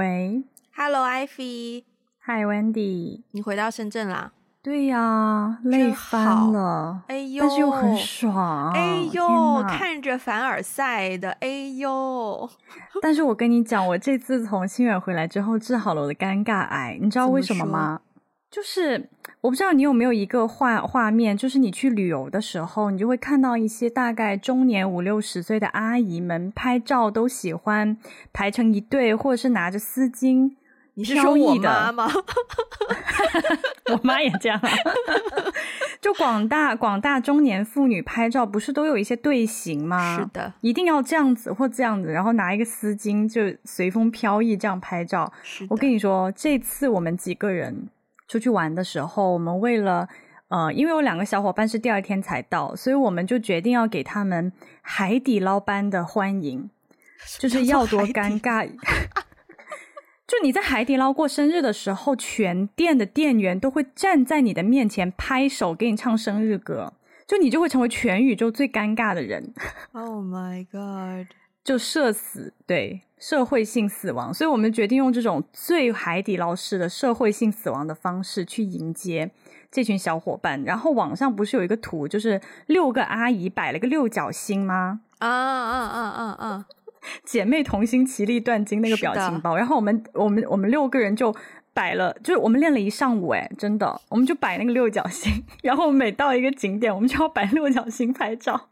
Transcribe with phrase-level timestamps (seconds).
[0.00, 0.42] 喂
[0.74, 1.84] ，Hello，Ivy。
[2.24, 3.20] Hi，Wendy。
[3.32, 4.32] 你回到深圳啦？
[4.62, 7.02] 对呀，累翻了。
[7.08, 8.72] 哎呦，但是又很爽。
[8.72, 11.46] 哎呦，看着凡尔赛的，哎
[11.76, 12.48] 呦。
[13.02, 16.98] 但是我跟你讲，我这次从清远回来之后，治好了我的尴尬癌。
[16.98, 18.00] 你知道为什么吗？
[18.50, 19.08] 就是
[19.40, 27.96] 我不知道你有没有一个画画面，就是你去旅游的时候，你就会看到一些大概中年五六十岁的阿姨们拍照，都喜欢
[28.32, 30.56] 排成一队，或者是拿着丝巾。
[30.94, 32.10] 你是说我妈吗？
[33.92, 34.68] 我妈也这样啊。
[36.02, 40.18] 就广大广大中年妇女拍照，不是都有一些队形吗？
[40.18, 45.32] 是的，一定要这样子或这样子，然后拿一个丝巾就随风飘逸这样拍照。
[45.44, 45.64] 是。
[45.70, 47.88] 我跟你说，这次我们几个人。
[48.30, 50.08] 出去玩的时候，我们为了
[50.46, 56.70] 呃，因为有两个小伙伴是第二天才到，所以我们就决定要给他们海底捞般的欢迎，
[57.40, 58.70] 就是要多尴尬。
[60.28, 66.92] 就你在海底捞过生日的时候，全店的店员都会站在你的面前拍手给你唱生日歌，
[67.26, 69.52] 就你就会成为全宇宙最尴尬的人。
[69.90, 71.26] Oh my god！
[71.64, 73.00] 就社死，对。
[73.20, 79.30] 社会性死亡，所以我们决定用这种最海底捞式的社会性死亡的方式去迎接
[79.70, 80.64] 这群小伙伴。
[80.64, 85.02] 然后网上不是有一个图，就是六个阿姨摆了个六角星吗？
[85.18, 86.66] 啊啊啊啊啊！
[87.22, 89.54] 姐妹同心，其利断金那个表情包。
[89.56, 91.34] 然后我们我们我们六个人就
[91.74, 95.44] 摆了，就是我们练了一上午，哎，真的，我们就摆那个六角星。
[95.62, 98.68] 然后每到一个景点，我们就要摆六角星拍照。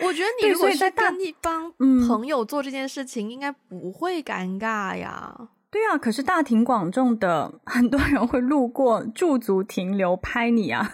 [0.00, 1.72] 我觉得你如果是跟一帮
[2.08, 5.48] 朋友做这件事情，应该不会尴尬呀。
[5.70, 10.92] 对啊，可是大庭广众的， 很多人会路过驻足停留拍你啊，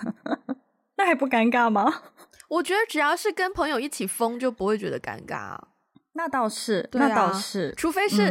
[0.97, 2.03] 那还不尴尬吗？
[2.49, 5.59] 我觉得只要是跟朋友一起疯，就不会觉得尴尬。
[6.19, 8.23] 那倒是，那倒是，除非是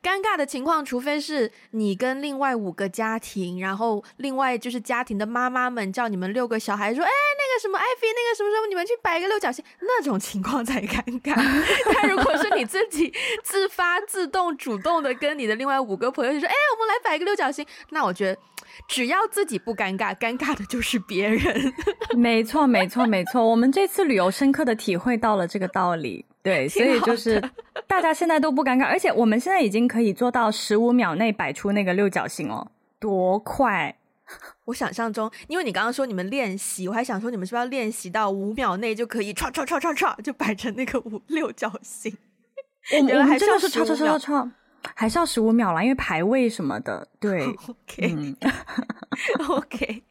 [0.00, 11.34] 尴尬的情况，嗯，除非是你跟另外五个家庭，然后另外就是家庭的妈妈们叫你们六个小孩说，哎，那个什么艾菲，那个什么什么，你们去摆一个六角星，那种情况才尴尬。
[11.96, 13.12] 但如果是你自己
[13.42, 18.40] 自发、自动、主动的跟你的另外五个朋友就说，哎，我们来摆一个六角星，那我觉得。
[18.88, 21.74] 只要自己不尴尬，尴尬的就是别人。
[22.16, 23.44] 没错，没错，没错。
[23.44, 26.24] 我们这次旅游深刻的体会到了这个道理。
[26.42, 27.40] 对，所以就是
[27.86, 33.96] 大家现在都不尴尬，而且我们现在已经可以做到十五秒内摆出那个六角形哦，多快！
[34.66, 42.16] 我想象中，因为你刚刚说你们练习，我还想说你们是不是要练习到五秒内就可以唰唰唰唰唰就摆成那个五六角形？
[42.98, 44.50] 我们还是要唰唰唰唰唰。
[44.96, 47.06] 还是要十五秒啦，因为排位什么的。
[47.20, 47.46] 对，
[49.38, 50.02] OK，OK.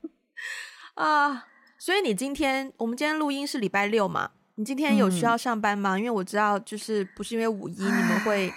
[0.93, 1.45] 啊，
[1.77, 4.31] 所以你今天，我们今天录音是礼拜六嘛？
[4.61, 5.95] 你今天有需要上班吗？
[5.95, 8.53] 嗯、因为我知道，就是不是因为五一你们会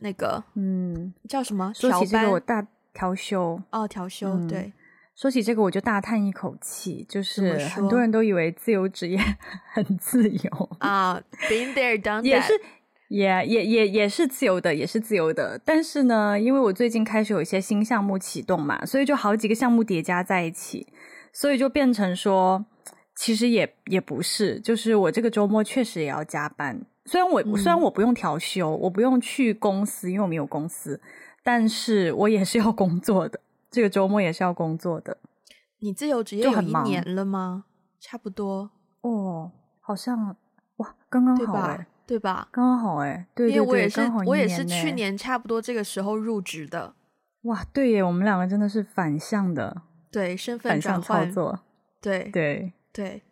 [0.00, 1.72] 那个，嗯，叫什么？
[1.74, 2.62] 说起这个，我大
[2.92, 4.46] 调休哦，调休、嗯。
[4.46, 4.70] 对，
[5.16, 9.18] 说起这个，我就大叹一口气，就是很多人都以为自由职业
[9.72, 10.50] 很自由
[10.80, 12.52] 啊、uh,，Been there, done that，也是。
[13.08, 15.58] 也、也也也是自由的，也是自由的。
[15.64, 20.86] 但是呢，因为我最近开始有一些新项目启动嘛，所以就好几个项目叠加在一起，
[21.32, 22.64] 所以就变成说，
[23.14, 26.84] 其实也也不是，就是我这个周末确实也要加班。
[27.04, 31.00] 虽然我、嗯、虽然我不用调休，我不用去公司，因为我没有公司，
[31.42, 33.40] 但是我也是要工作的。
[33.70, 35.18] 这个周末也是要工作的。
[35.80, 37.64] 你自由职业有一年了吗？
[38.00, 38.70] 差不多
[39.00, 40.36] 哦，好像
[40.76, 41.86] 哇，刚刚好哎。
[42.04, 42.48] 对吧？
[42.50, 46.94] 刚刚好哎，对对对，因为我也是，刚好我也是去年差不多这个时候入职的。
[47.42, 51.60] 哇，对耶，我们两个真的是反向的，对，身份转换操作，
[52.02, 53.22] 对对对。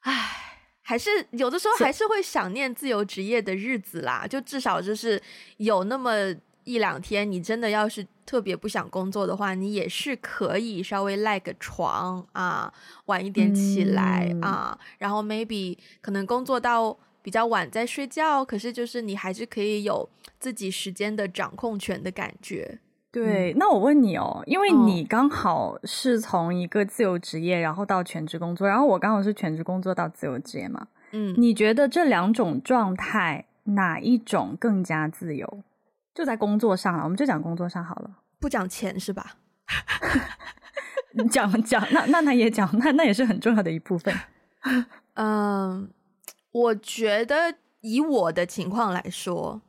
[0.00, 5.20] 唉，还是有的时候还是会想念自由职业的日子啦，就至少就是
[5.58, 12.72] 有那么一两天，你真的要是特别不想工作的话，你也是可以稍微赖个床啊，
[13.06, 16.98] 晚一点起来、嗯、啊，然后 maybe 可能工作到。
[17.24, 20.06] 比较晚在睡觉，可是就是你还是可以有
[20.38, 22.78] 自己时间的掌控权的感觉。
[23.14, 30.88] 对，嗯、那我问你哦，因为你刚好是从一个自由职业，然后到全职工作，然后我刚好是全职工作到自由职业嘛。
[31.12, 35.62] 嗯，你觉得这两种状态哪一种更加自由？
[36.12, 39.36] 就在工作上啊，我们就讲工作上好了，不讲钱是吧？
[41.30, 44.12] 讲讲，那那那也讲，那那也是很重要的一部分。
[45.14, 45.88] 嗯。
[46.54, 49.60] 我觉得以我的情况来说，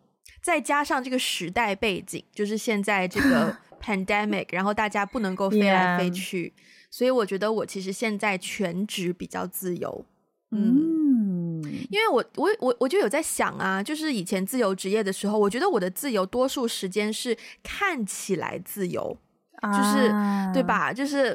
[0.46, 6.54] 再加上这个时代背景，就是现在这个 pandemic，然后大家不能够飞来飞去.
[6.92, 10.06] 所以我觉得我其实现在全职比较自由。
[10.52, 19.18] 嗯，因为我我我我就有在想啊，就是以前自由职业的时候，我觉得我的自由多数时间是看起来自由，
[19.64, 20.94] 就是、啊、对吧？
[20.94, 21.32] 就是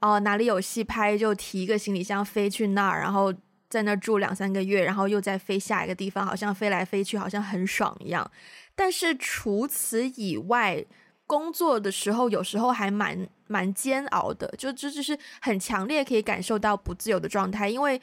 [0.00, 3.34] 哦、呃，哪里有戏拍就提一个行李箱飞去那儿，然后
[3.74, 8.30] 在那住两三个月，然后又再飞下一个地方，好像飞来飞去，好像很爽一样。
[8.76, 10.84] 但是除此以外，
[11.26, 17.68] 工作的时候有时候还蛮蛮煎熬的，就就就是很强烈可以感受到不自由的状态。
[17.68, 18.00] 因为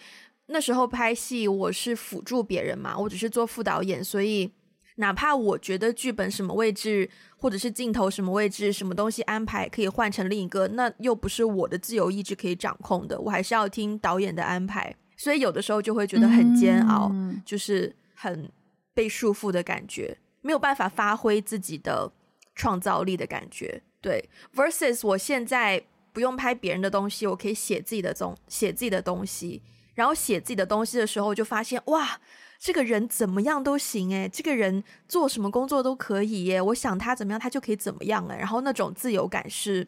[0.47, 4.51] 那时候拍戏，我是辅助别人嘛，我只是做副导演，所以
[4.95, 14.93] 哪怕我觉得剧本什么位置，或者是镜头什么位置，什么东西安排可以换成另一个，那又不是我的自由意志可以掌控的，我还是要听导演的安排。
[15.21, 18.49] 所以有的时候就会觉得很煎熬，嗯、就是很
[18.93, 22.11] 被束缚的感觉，没有办法发挥自己的。
[22.53, 25.81] 创造力的感觉，对，versus 我现在
[26.11, 29.61] 不用拍别人的东西，我可以写自己的东，写自己的东西，
[29.95, 32.19] 然后写自己的东西的时候，就发现哇，
[32.59, 39.87] 这个人怎么样都行诶，这个人做什么工作都可以耶，我想他怎么样，他就可以怎么样诶，然后那种自由感是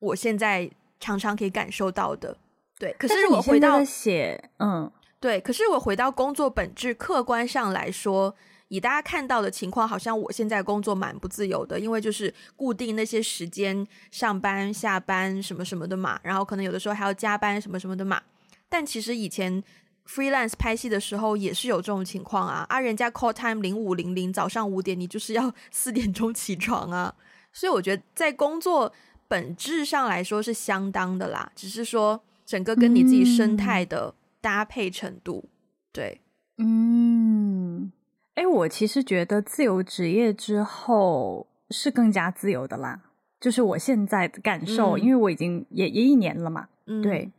[0.00, 0.68] 我现在
[0.98, 2.36] 常常可以感受到的，
[2.82, 2.96] 对。
[2.98, 4.90] 可是我回到写，嗯，
[5.20, 8.34] 对，可是我回到工作本质，客观上来说。
[8.68, 18.18] 以大家看到的情况，好像我现在工作蛮不自由的，因为就是固定那些时间上班、下班什么什么的嘛，然后可能有的时候还要加班什么什么的嘛。
[18.70, 19.62] 但其实以前
[20.08, 27.14] freelance 拍戏的时候也是有这种情况啊，啊，人家 call time 零五零零早上五点，你就是要 四点钟起床啊。
[27.52, 28.90] 所以我觉得在工作
[29.28, 35.50] 本质上来说是相当的啦，只是说整个跟你自己生态的搭配程度，嗯、
[35.92, 36.20] 对，
[36.58, 37.92] 嗯。
[38.34, 42.98] 哎，我其实觉得自由职业之后是更加自由的啦，
[43.38, 47.30] 就是我现在的感受，嗯、因为我已经也也一年了嘛，嗯、对。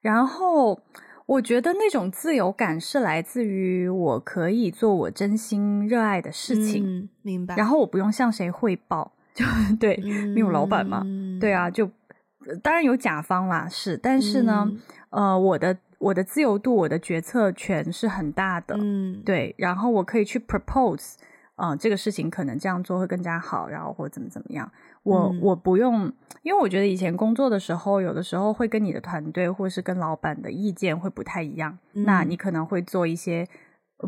[0.00, 0.80] 然后
[1.26, 7.56] 我觉得那种自由感是来自于我可以做我真心热爱的事情，嗯、明白。
[7.56, 9.44] 然后我不用向谁汇报， 就
[9.80, 11.04] 对，嗯、没有老板嘛，
[11.40, 11.90] 对啊，就
[12.62, 14.68] 当然有甲方啦，是，但是呢，
[15.10, 15.78] 嗯、呃，我的。
[16.00, 21.16] 我的自由度，我的决策权是很大的，嗯，对，然后我可以去 propose，
[21.56, 24.72] 啊、呃，这个事情可能这样做会更加好，然后或怎么怎么样，
[25.02, 26.10] 我、嗯、我不用，
[26.40, 33.46] 因为我觉得以前工作的时候，有的时候会跟你的团队或是跟老板的意见会不太一样，嗯、那你可能会做一些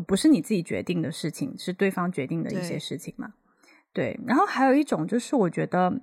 [0.07, 3.33] 不是你自己决定的事情，是对方决定的一些事情嘛，
[3.93, 6.01] 对，对，然后还有一种就是我觉得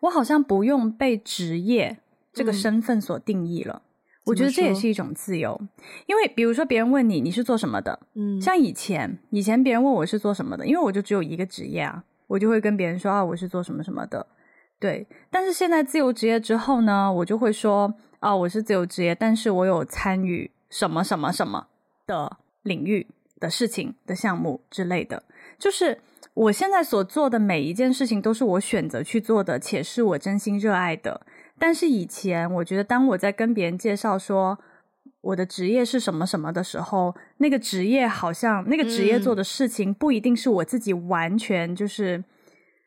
[0.00, 1.98] 我好像不用被职业
[2.32, 3.82] 这个身份所定义了。
[3.84, 3.86] 嗯
[4.26, 5.58] 我觉得这也是一种自由，
[6.06, 14.24] 因为比如说别人问你你是做什么的，嗯，像以前以前别人问我是做什么的，因为我就只有一个职业啊，我就会跟别人说啊我是做什么什么的，
[14.78, 15.06] 对。
[15.30, 21.66] 但是现在自由职业之后呢，我就会说啊我是自由职业，但是我有参与什么什么什么
[22.06, 23.08] 的领域
[23.40, 25.24] 的事情的项目之类的，
[25.58, 25.98] 就是
[26.34, 31.26] 我现在所做的每一件事情都是我选择去做的，且是我真心热爱的。
[31.58, 34.58] 但是以前，我觉得当我在跟别人介绍说
[35.20, 42.24] 我的职业是什么什么的时候，那个职业好像那个职业做的事情不一定是我自己完全就是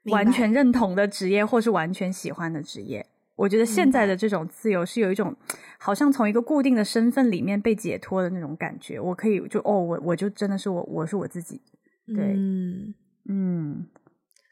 [0.05, 3.05] 完全认同的职业，或是完全喜欢的职业。
[3.35, 5.35] 我觉得现在的这种自由是有一种
[5.77, 8.99] 好像从一个固定的身份里面被解脱的那种感觉。
[8.99, 11.61] 我可以就哦，我我就真的是我，我是我自己。
[12.07, 12.93] 对，嗯
[13.29, 13.87] 嗯。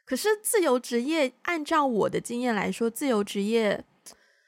[0.04, 3.84] 可是自由职业，按照我的经验来说，自由职业。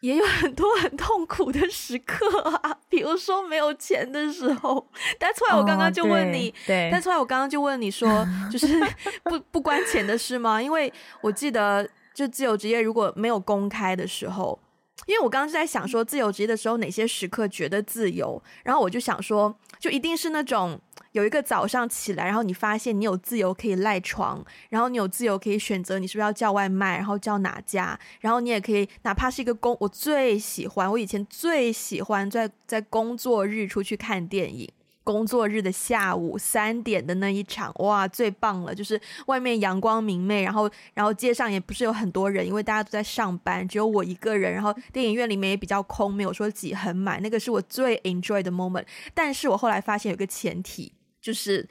[0.00, 4.86] 也有很多很痛苦的时刻啊， 比如说没有钱的时候。
[5.18, 8.78] 但出来我刚刚就问你，哦、对，但出来我刚刚就问你说， 就是
[9.22, 10.60] 不不关钱的事吗？
[10.60, 14.60] 因为我记得，就自由职业如果没有公开的时候，
[15.06, 20.78] 因为我刚刚是在想说，自由职业的时候哪些时刻觉得自由，然后我就想说，就一定是那种。
[21.14, 34.68] 有一个早上起来，然后你发现你有自由可以赖床，然后你有自由可以选择你是不是要叫外卖，然后叫哪家，然后你也可以哪怕是一个工，我最喜欢，我以前最喜欢在在工作日出去看电影，
[35.04, 48.86] 工作日的下午三点的那一场，哇，最棒了，就是外面阳光明媚，然后然后街上也不是有很多人，因为大家都在上班，只有我一个人，然后电影院里面也比较空，没有说挤很满，那个是我最 enjoy 的 moment。
[49.14, 50.92] 但是我后来发现有个前提。
[51.24, 51.66] 就是，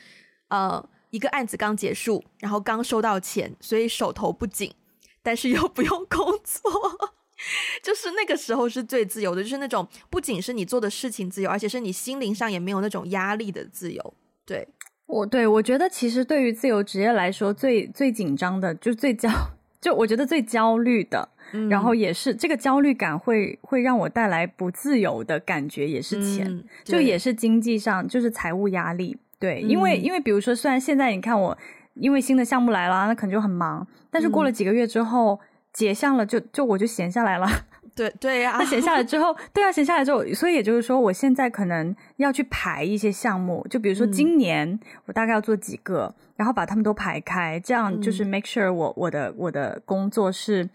[0.47, 4.73] 呃，一个案子刚结束，然后刚收到钱，所以手头不紧，
[5.21, 6.71] 但是又不用工作，
[7.83, 14.13] 就是那个时候是最自由的，就是那种不仅是你做的事情自由，而且是你心灵上也没有那种压力的自由。
[14.43, 14.67] 对，
[15.05, 19.29] 我对我觉得其实对于自由职业来说，最最紧张的，就最焦
[19.79, 29.17] 就我觉得最焦虑的，嗯、然后也是这个焦虑感会会让我带来不自由的感觉，也是钱，嗯、就也是经济上就是财务压力。
[29.43, 31.57] 对，因为、嗯、因为比如说，虽然现在你看我
[31.95, 35.39] 因为新的项目来了，那可能就很忙，但是过了几个月之后、嗯、
[35.73, 37.45] 结项了就，就就我就闲下来了。
[37.93, 50.69] 对对呀，那闲下来之后，对啊，闲下来之后，所以也就是说，我现在可能要去排一些项目，就比如说今年我大概要做几个，嗯、然后把他们都排开，这样就是 make sure 我我的我的工作是，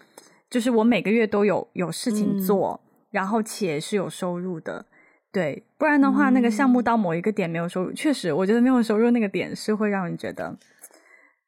[0.51, 4.85] 就是我每个月都有有事情做，嗯、然后且是有收入的，
[5.31, 10.57] 对，不然的话，那个项目到某一个点没有收入，嗯、确实，我觉得没有收入那个点是会让人觉得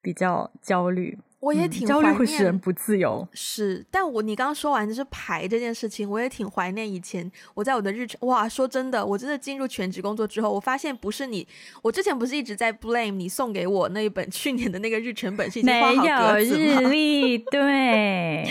[0.03, 1.19] 比较焦虑。
[1.41, 3.83] 我也挺、嗯、焦虑会使人不自由，是。
[3.91, 8.19] 但我你刚刚说完就是排这件事情，我也挺怀念以前我在我的日程。
[8.29, 11.49] 哇，说真的，我真的进入全职工作之后，我发现不是你，
[11.81, 16.59] 我之前不是一直在 blame 你送给我那一本 去年的那个日程本是已经画好格子吗？
[16.59, 18.47] 没有日历， 对。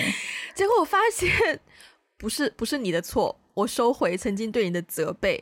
[0.55, 1.59] 结果我发现
[2.17, 5.41] 不是不是你的错，我收回曾经对你的责备。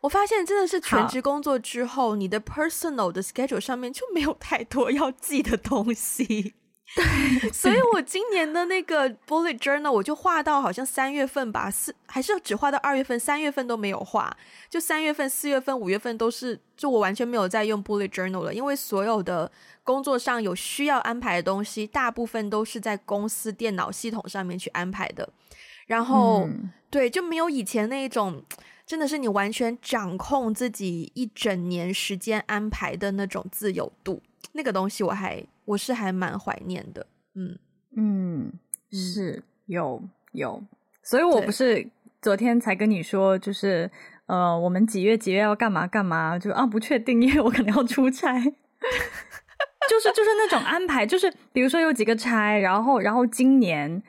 [0.00, 6.54] 我发现真的是全职工作之后，你的 personal 的 schedule 上面就没有太多要记的东西。
[6.96, 14.36] 对，所以我今年的那个 bullet journal 我就画到好像三月份吧，四还是只画到二月份，三月份都没有画。
[14.68, 19.52] 就三月份、四月份、五月份都是，就我完全没有在用 bullet journal 了，因为所有的
[19.84, 25.28] 工作上有需要安排的东西，大部分都是在公司电脑系统上面去安排的。
[25.90, 28.44] 然后，嗯、对，就没有以前那一种，
[28.86, 34.22] 真的是你完全掌控自己一整年时间安排的那种自由度。
[34.52, 37.04] 那个东西我还我是还蛮怀念的，
[37.34, 37.58] 嗯。
[37.96, 38.52] 嗯，
[38.92, 40.62] 是有有，
[41.02, 41.84] 所以我不是
[42.22, 43.90] 昨天才跟你说，就是
[44.26, 48.32] 呃，我们几月几月要干嘛干嘛，就啊不确定，因为我可能要出差，
[49.90, 54.00] 就是就是那种安排，就是比如说有几个差，然后然后今年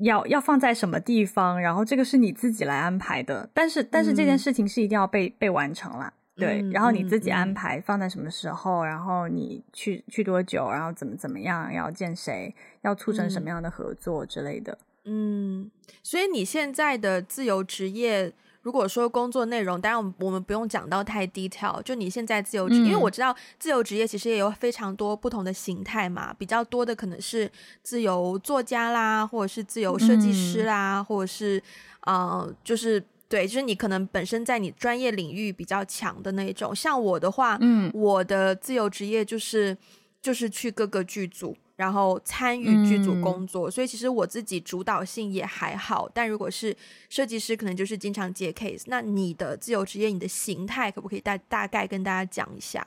[0.00, 6.12] 要要放在什么地方，然后这个是你自己来安排的，但是但是这件事情是一定要被、嗯、被完成了。
[6.36, 14.78] 对，然后你自己安排放在什么时候，嗯、然后你去去多久，然后怎么怎么样，要见谁，要促成什么样的合作之类的。
[15.04, 15.68] 嗯，
[16.02, 27.50] 所以你现在的自由职业，如果说工作内容，当然我们不用讲到太 detail，就你现在自由职因为我知道自由职业其实也有非常多不同的形态嘛，比较多的可能是
[27.82, 31.62] 自由作家啦，或者是自由设计师啦，嗯、或者是
[32.02, 33.02] 呃，就是。
[33.30, 39.76] 对，就是你可能本身在你专业领域比较强的那种，像我的话，嗯，我的自由职业就是
[40.22, 46.10] 就是去各个剧组，然后参与剧组工作，嗯、所以其实我自己主导性也还好。
[46.12, 46.76] 但如果是
[47.08, 48.82] 设计师，可能就是经常接 case。
[48.88, 52.86] 那你的自由职业，你的形态可不可以大大概跟大家讲一下？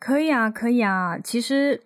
[0.00, 1.82] 可以啊，可以啊，其实。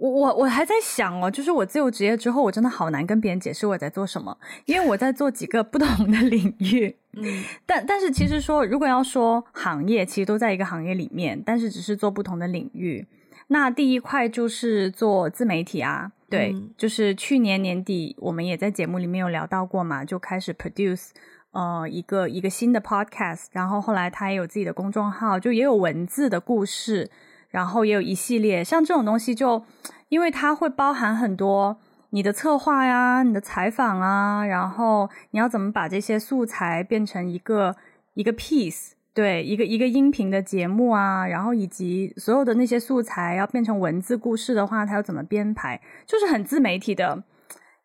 [0.00, 6.96] 我我我还在想哦，就是我自由职业之后，我真的好难跟别人解释我在做什么，因为我在做几个不同的 领域。
[7.12, 13.06] 嗯，但但是其实说，如果要说行业，其实都在一个行业里面，但是只是做不同的领域。
[13.52, 21.10] 那第一块就是做自媒体啊，对，嗯、就是去年年底我们也在节目里面有聊到过嘛，就开始 produce
[21.52, 27.10] 呃一个一个新的 podcast，然后后来他也有自己的公众号，就也有文字的故事。
[27.50, 29.64] 然后也有一系列像这种东西就，就
[30.08, 31.76] 因为它会包含很多
[32.10, 37.74] 你的策划呀、你的采访啊，然后你要怎么把这些素材变成一个
[38.14, 47.22] 一个 piece，对，一个一个音频的节目啊，然后以及所有的那些素材要变成文字故事的话，它要怎么编排，就是很自媒体的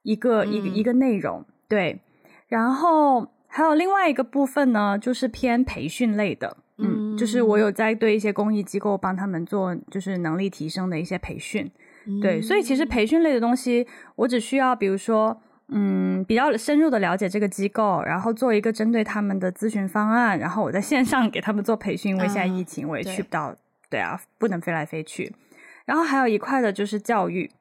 [0.04, 2.00] 一个、嗯、一个一个内容，对。
[2.48, 6.58] 然后还有另外一个部分呢，就是偏培训类的。
[6.78, 11.72] 嗯，就是我有在对一些公益机构帮他们做，就是能力提升的一些培训，
[12.06, 23.52] 嗯、对，所以其实培训类的东西，我只需要比如说，嗯，比较深入的了解这个机构，然后做一个针对他们的咨询方案，然后我在线上给他们做培训，因为现在疫情我也去不到，
[23.90, 25.34] 对，对啊，不能飞来飞去。
[25.86, 27.52] 然后还有一块的就是教育，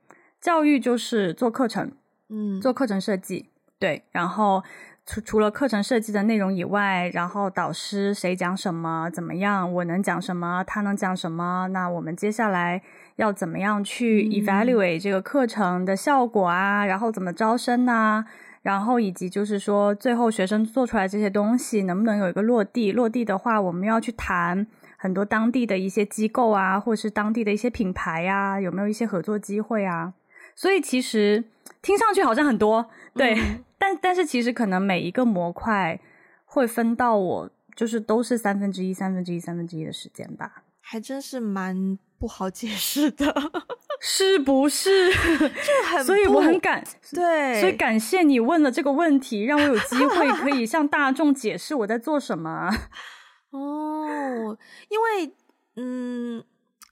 [0.41, 1.93] 教育就是做课程，
[2.29, 4.63] 嗯，做课程设计，对，然后。
[5.07, 12.81] 除除了课程设计的内容以外，然后导师谁讲什么怎么样，我能讲什么，他能讲什么，那我们接下来
[13.17, 16.85] 要怎么样去 evaluate 这个课程的效果啊？
[16.85, 18.25] 嗯、然后怎么招生啊？
[18.63, 22.93] 然后以及就是说，最后学生做出来这些东西能不能有一个落地？
[22.93, 24.67] 落地的话，我们要去谈
[24.97, 30.15] 很多当地的一些机构啊，或者是当地的一些品牌呀、啊，有没有一些合作机会啊？
[30.57, 31.45] 所以其实
[31.83, 33.35] 听上去好像很多，对。
[33.35, 36.01] 嗯 但但是其实可能每一个模块
[36.47, 43.35] 会分到我就是都是三分之一三分之一三分之一的时间吧，还真是蛮不好解释的。
[44.01, 45.11] 是不是？
[45.15, 52.71] 就很，所以我很感对，所以感谢你问了这个问题，让我有机会可以向大众解释我在做什么。
[53.51, 55.35] 哦，因为
[55.77, 56.45] 嗯。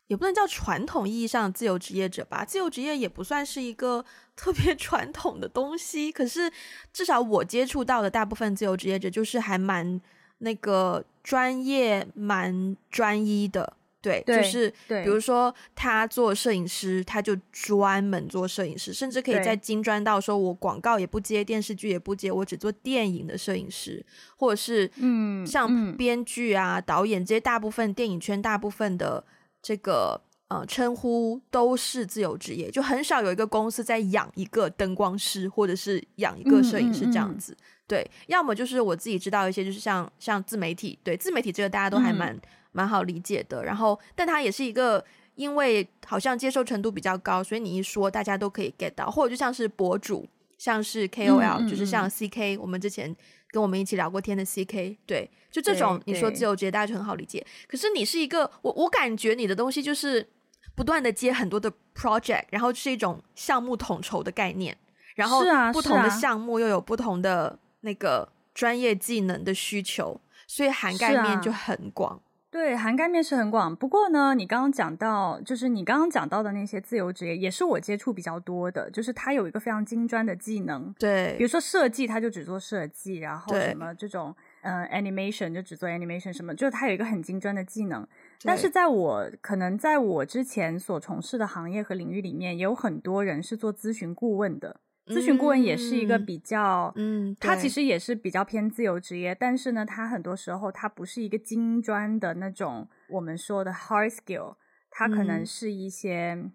[0.09, 4.05] 也不能叫传统意义上的自由职业者吧，自由职业也不算是一个
[4.37, 6.13] 特别传统的东西。
[6.13, 6.53] 可是
[6.93, 9.99] 至少我接触到的大部分自由职业者，就是还蛮
[10.39, 13.73] 那个专业、蛮专一的。
[14.03, 24.05] 对，对就是比如说他做摄影师，他就专门做摄影师，甚至可以在精专到说我广告也不接，电视剧也不接，我只做电影的摄影师，
[24.37, 29.25] 或者是嗯，像编剧啊、嗯、导演这些大部分电影圈大部分的。
[29.65, 37.53] 这个呃称呼都是自由职业，就很少有一个公司在养一个灯光师或者是养一个摄影师这样子。
[37.53, 42.41] 嗯嗯嗯、对，要么就是我自己知道一些，就是像像自媒体，对自媒体这个大家都还蛮、嗯、
[42.73, 43.65] 蛮好理解的。
[43.65, 45.05] 然后，但它也是一个，
[45.37, 53.17] 因为好像接受程度比较高，所以你一说大家都可以 get 到，或者就像是博主，像是 KOL，、就是像 CK，我们之前。
[53.53, 57.47] 跟我们一起聊过天的 CK，对，就这种你说自由职业，大家就很好理解。
[57.69, 60.27] 可是你是一个，我我感觉你的东西就是
[60.75, 64.75] 不断的接很多的 project，然后是一种项目统筹的概念，
[65.17, 72.23] 然后不同的项目又有不同的那个专业技能的需求，所以涵盖面就很广。
[72.53, 73.75] 对，涵盖面是很广。
[73.75, 78.91] 不过呢，你刚刚讲到，就是你刚刚讲到的那些自由职业，也是我接触比较多的。
[78.91, 88.07] 就是他有一个非常精专的技能，对，比如说设计，他就只做设计，然后什么这种，嗯、呃、，animation 就只做 animation，什么，就是他有一个很精专的技能。
[88.45, 94.81] 但是在我可能在我之前所从事的行业和领域里面，也有很多人是做咨询顾问的。
[95.07, 104.57] 咨询顾问也是一个比较，嗯，他其实也是比较偏自由职业，但是呢，他很多时候他不是一个金砖的那种我们说的 hard skill，
[104.91, 106.53] 他可能是一些，嗯、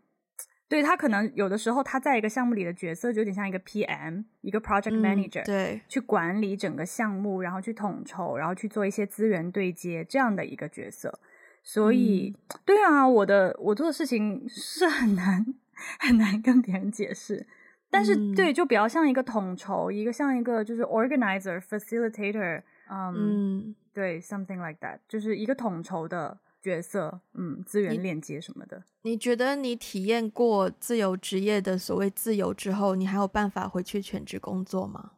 [0.69, 11.19] 对，他可能有的时候他在一个项目里的角色就有点像一个 PM，一个 project manager，、嗯、对，去管理整个项目，然后去统筹，然后去做一些资源对接这样的一个角色。
[11.63, 15.45] 所以，嗯、对啊，我的我做的事情是很难
[15.99, 17.45] 很难跟别人解释。
[17.89, 28.83] 但是，对，就比较像一个统筹，一个像一个就是 organizer、facilitator，嗯，嗯对，something like that，就是一个统筹的角色，嗯，资源链接什么的。
[29.03, 35.11] 你，你觉得你体验过自由职业的所谓自由之后，你还有办法回去全职工作吗？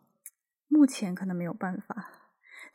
[0.67, 2.11] 目前可能没有办法。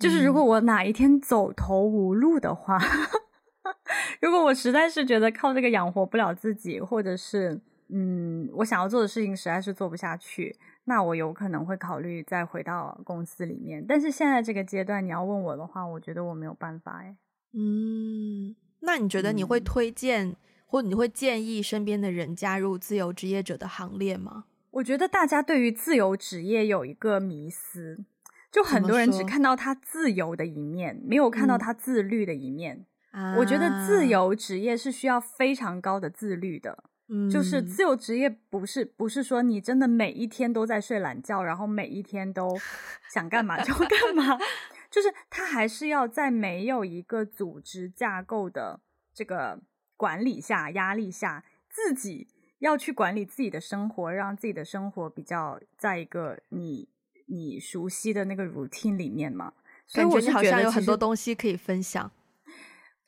[0.00, 3.74] 就是如果我哪一天走投无路的话，嗯、
[4.20, 7.60] 如果我实在是觉得靠这个养活不了自己，或者是。
[7.88, 13.84] 嗯，我想要做的事情实在是做不下去，那我有可能会考虑再回到公司里面。
[13.86, 17.16] 但是现在这个阶段，你要问我的话，我觉得我没有办法哎。
[17.52, 24.44] 嗯，那你觉得你会推荐，嗯、或你会建议身边的人加入自由职业者的行列吗？
[24.70, 28.04] 我觉得大家对于自由职业有一个迷思，
[28.50, 32.86] 就很多人只看到他自由的一面，没有看到他自律的一面。
[33.12, 36.82] 嗯、我觉得自由职业是需要非常高的自律的。
[37.30, 42.56] 就是自由职业，不是不是说你真的每一天都在睡懒觉，然后每一天都
[43.12, 44.38] 想干嘛就干嘛，
[44.90, 48.80] 就是他还是要在没有一个组织架构的
[49.12, 49.60] 这个
[49.96, 52.26] 管理下、压力下，自己
[52.60, 56.88] 要去管理自己的生活，让自己的生活比较在一个你
[57.26, 59.52] 你熟悉的那个 routine 里面嘛。
[59.86, 62.10] 所以我觉得好像有很多东西可以分享。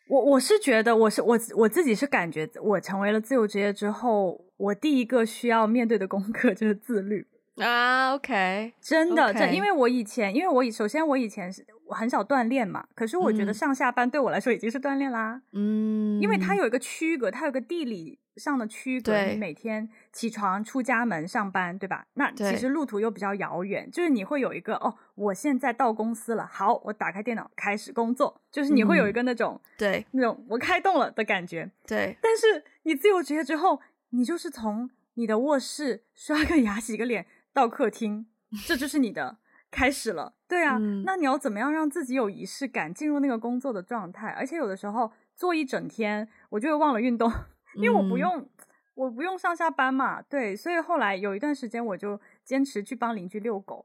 [0.08, 8.14] 我我是觉得，我是我我自己是感觉，我成为了自由职业之后，我第一个需要面对的功课 就是自律啊。
[8.14, 15.42] OK，真的，这.因为我以前，因为我以首先我以前是我很少锻炼嘛，可是我觉得上下班对我来说已经是锻炼啦。
[15.52, 18.18] 嗯，因为它有一个区隔，它有个地理。
[18.36, 22.06] 上的区隔，你每天起床出家门上班，对吧？
[22.14, 31.70] 那其实路途又比较遥远，就是你会有一个哦，我现在到公司了，好，我打开电脑开始工作，就是你会有一个那种对那种我开动了的感觉。
[31.86, 38.26] 对，但是你自由职业之后，你就是从你的卧室刷个牙洗个脸到客厅，
[38.66, 39.36] 这就是你的
[39.70, 40.32] 开始了。
[40.48, 44.30] 对啊，嗯、那你要怎么样让自己有仪式感，进入那个工作的状态？
[44.30, 47.30] 而且有的时候做一整天，我就会忘了运动。
[47.76, 48.48] 因为我不用，嗯、
[48.96, 53.84] 我不用上下班嘛，对，所以后来有一段时间我就坚持去帮邻居遛狗，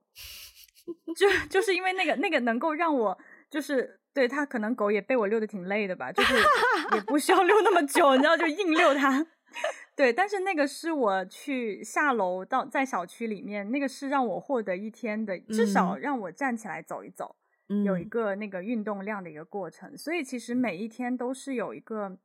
[1.15, 3.17] 就就是因为那个那个能够让我
[3.49, 6.33] 就是对他可能狗也被我遛的挺累的吧，就是
[6.95, 9.27] 也不需要遛那么久，你知道就硬遛它，
[9.97, 17.35] 对，但是那个是我去下楼到在小区里面，那个是让我获得一天的，至少让我站起来走一走，
[17.67, 22.17] 嗯、有一个那个运动量的一个过程，所以其实每一天都是有一个。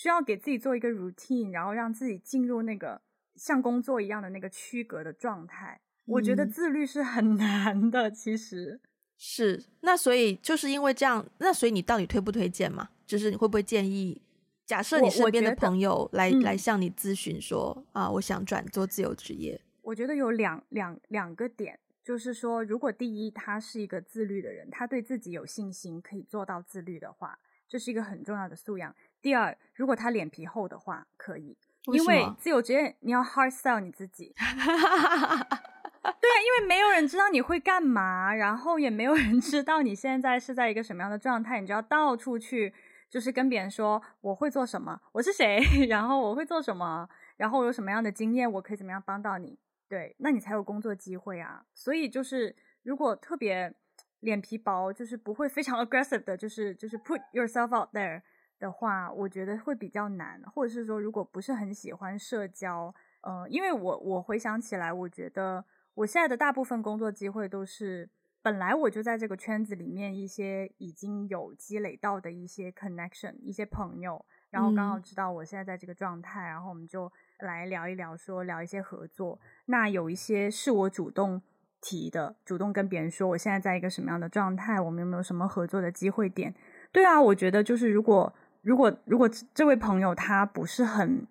[0.00, 3.02] 需要给自己做一个 routine，然后让自己进入那个
[3.34, 5.78] 像工作一样的那个区隔的状态。
[6.06, 8.80] 嗯、我觉得自律是很 难的，其实
[9.18, 9.62] 是。
[9.82, 12.88] 那所以就是因为这样，那所以你到底推不推荐嘛？
[13.04, 14.22] 就是你会不会建议？
[14.64, 19.60] 假设你身边的朋友来来向你咨询说、嗯、啊，我想转做自由职业。
[19.82, 28.96] 我觉得有两两两个点，就是说，如果第一他是一个自律的人，他对自己有信心，可以做到自律的话，这是一个很重要的素养。
[29.22, 31.56] 第二，如果他脸皮厚的话，可以，
[31.86, 34.34] 为因为自由职业你要 hard sell 你自己。
[34.36, 42.72] 对啊，因为没有人知道你会干嘛，然后也没有人知道你现在是在一个什么样的状态，你就要到处去。
[43.10, 49.58] 就是跟别人说我会做什么，我是谁， 然后我会做什么，然后我有什么样的经验，我可以怎么样帮到你？
[49.88, 51.64] 对，那你才有工作机会啊。
[51.74, 52.54] 所以就是
[52.84, 53.74] 如果特别
[54.20, 58.22] 脸皮薄，就是不会非常 aggressive 的，就是就是 put yourself out there
[58.60, 60.40] 的话，我觉得会比较难。
[60.54, 68.08] 或者是说，如果不是很喜欢社交，呃，因为我我回想起来，我觉得我现在的大部分工作机会都是。
[68.42, 79.38] 本来我就在这个圈子里面，一些已经有积累到的一些 connection，一些朋友，然后刚好知道我现在在这个状态，嗯、然后我们就来聊一聊说，说聊一些合作。
[79.66, 81.42] 那有一些是我主动
[81.82, 86.54] 提的，主动跟别人说我现在在一个什么样的状态，我们有没有什么合作的机会点？
[86.90, 91.26] 对啊，我觉得就是如果如果如果这位朋友他不是很，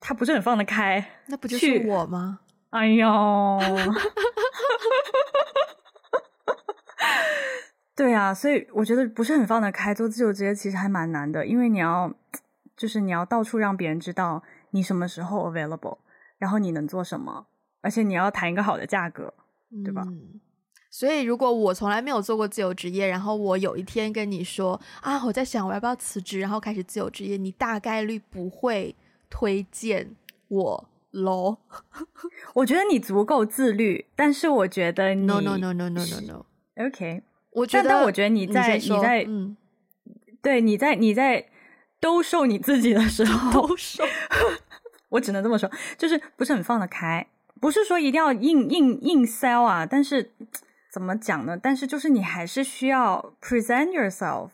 [0.00, 2.40] 他不是很放得开，那不就是我吗？
[2.70, 3.06] 哎呦。
[7.94, 12.14] 对啊，所以我觉得不是很放得开，做自由职业其实还蛮难的，因为你要，
[12.76, 15.98] 就是你要到处让别人知道你什么时候 available，
[16.38, 17.48] 然后你能做什么，
[17.80, 19.34] 而且你要谈一个好的价格，
[19.84, 20.04] 对吧？
[20.06, 20.40] 嗯，
[20.90, 28.94] 所以如果我从来没有做过自由职业，然后我有一天跟你说啊，我在想我要不要辞职，然后开始自由职业，你大概率不会
[29.28, 30.16] 推荐
[30.48, 31.58] 我喽。
[32.54, 37.22] 我觉得你足够自律，但是我觉得你 no no no no no no no，OK。
[37.52, 39.56] 我觉得，但我觉得你在你，你在，嗯，
[40.40, 41.46] 对，你在你在
[41.98, 44.04] 兜售你自己的时候， 兜售，
[45.10, 47.26] 我只能这么说，就是不是很放得开，
[47.60, 50.30] 不是说一定要硬硬硬 sell 啊，但是
[50.98, 51.56] 怎么讲呢？
[51.56, 54.50] 但是就是你还是需要 present yourself。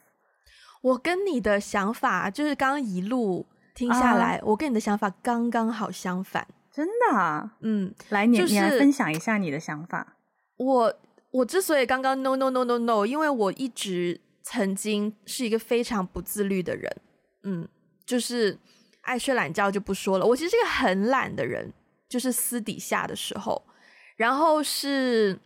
[0.82, 7.54] 我跟你的想法就是刚刚一路听下来，uh, 我跟你的想法刚刚好相反，真的啊？
[7.60, 10.16] 嗯，来，你、就是、你来分享一下你的想法，
[10.58, 10.94] 我。
[11.34, 16.96] 我之所以刚刚 no no no no no，因为我一直曾经是一个非常不自律的人，
[17.42, 17.68] 嗯，
[18.06, 18.56] 就是
[19.00, 20.24] 爱睡懒觉就不说了。
[20.24, 21.72] 我其实是一个很懒的人，
[22.08, 23.60] 就是私底下的时候，
[24.16, 25.36] 然后是，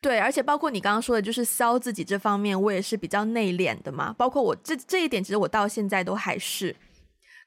[0.00, 4.14] 对，而且包括你刚刚说的，就是骚自己这方面，我也是比较内敛的嘛。
[4.18, 6.76] 包括我这这一点，其实我到现在都还是。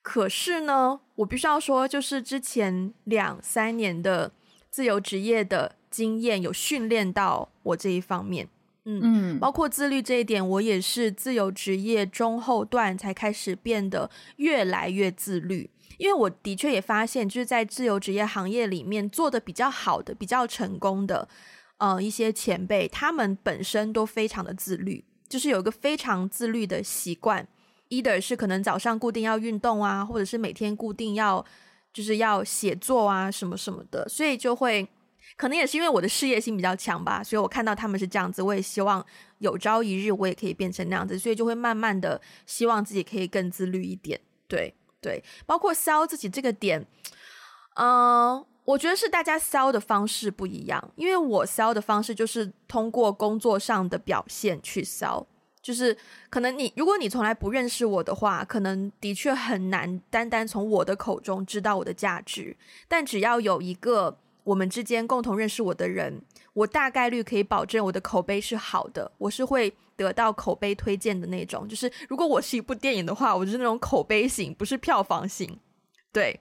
[0.02, 4.32] 可是呢，我必须要说，就是之前两三年的
[4.70, 5.76] 自由职业的。
[5.94, 8.50] 经验有训练到我这一方面，
[8.84, 15.70] 嗯嗯，包括自律这一点，我也是自由职业中后段才开始变得越来越自律。
[16.00, 21.30] 因为我的确也发现，就是在自由职业行业里面做的比较好的、比较成功的，
[21.78, 27.48] 呃，一些前辈，他们本身都非常的自律，就是有一个非常自律的习惯
[27.90, 31.46] ，either 是可能早上固定要运动啊，或者是每天固定要
[31.92, 34.88] 就是要写作啊，什么什么的，所以就会。
[35.38, 39.04] 可能也是因为我的事业心比较强吧，所以我看到他们是这样子，我也希望
[39.40, 44.20] 有朝一日我也可以变成那样子，所以就会慢慢的希望自己可以更自律一点。
[44.48, 46.86] 对对，包括消自己这个点，
[47.76, 55.26] 嗯、我觉得是大家 sell 的方式不一样，因为我 sell 的方式就是通过工作上的表现去 sell，
[55.62, 55.98] 就是
[56.30, 62.56] 可能你如果你从来不认识我的话，可能的确很难单单从我的口中知道我的价值，
[62.88, 64.18] 但只要有一个。
[64.46, 66.22] 我们之间共同认识我的人，
[66.52, 71.66] 我大概率可以保证我的口碑是好的，我是会得到口碑推荐的那种。
[71.66, 75.58] 就是如果我是一部电影的话，我就是那种口碑型，不是票房型。
[76.12, 76.38] 对，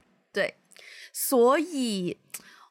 [1.12, 2.16] 所以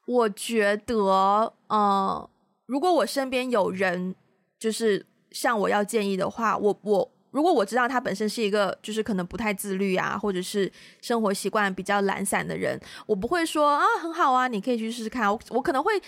[0.06, 2.30] 我觉得，呃，
[2.66, 4.14] 如果我身边有人
[4.58, 7.12] 就是向我要建议的话，我我。
[7.32, 15.32] 如果我知道他本身是一个就是可能不太自律啊，或者是生活习惯比较懒散的人，我不会说啊很好啊，你可以去试试看。
[15.32, 15.98] 我我可能会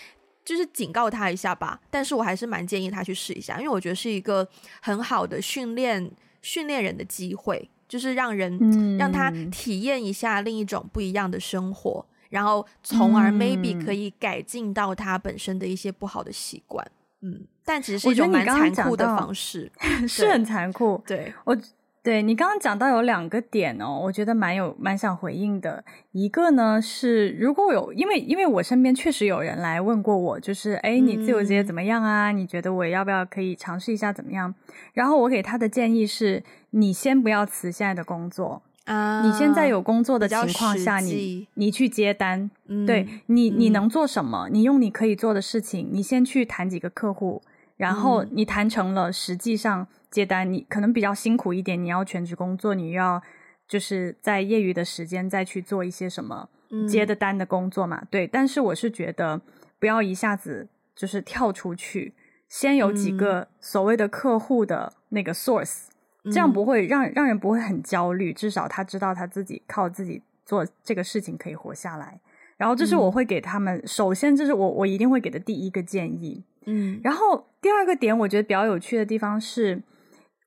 [0.45, 4.47] 就是警告他一下吧，但是我还是蛮建议他去试一下，因为我觉得是一个
[4.83, 16.85] 很好的训练训练人的机会，就是让人、嗯、让他体验一下另一种不一样的生活，然后从而 maybe 可以改进到他本身的一些不好的习惯。
[17.23, 19.71] 嗯，但其实是一种蛮残酷的方式，
[20.09, 21.01] 是很残酷。
[21.07, 21.57] 对，我
[22.03, 25.83] 对，你刚刚讲到有两个点哦，我觉得蛮有蛮想回应的。
[26.11, 32.33] 一个呢是，如果有因为因为我身边确实有人来问过我，就是哎，你自由职业怎么样啊？
[32.33, 34.53] 嗯、你觉得我要不要可以尝试一下怎么样？
[34.93, 44.49] 然后我给他的建议是，你先不要辞现在的工作啊，你现在有工作的情况下，你你去接单，嗯、对你你能做什么？
[44.51, 47.43] 你用你可以做的事情，你先去谈几个客户，
[47.77, 49.87] 然后你谈成了，实际上。
[50.15, 53.21] 接单你可能比较辛苦一点，你要全职工作，你要
[53.67, 56.49] 就是在业余的时间再去做一些什么
[56.89, 57.99] 接的单的工作嘛。
[58.03, 59.41] 嗯、对，但是我是觉得
[59.81, 62.15] 不要一下子就是跳出去，
[62.49, 65.94] 先有几个所谓的客户的那个 source，、嗯、
[66.33, 72.21] 这样不会让让人不会很焦虑，至少他知道他自己靠自己做这个事情可以活下来。
[72.57, 76.45] 然后这是我会给他们，嗯、首先这是我我一定会给的第一个建议。
[76.67, 79.83] 嗯，然后第二个点我觉得比较有趣的地方是。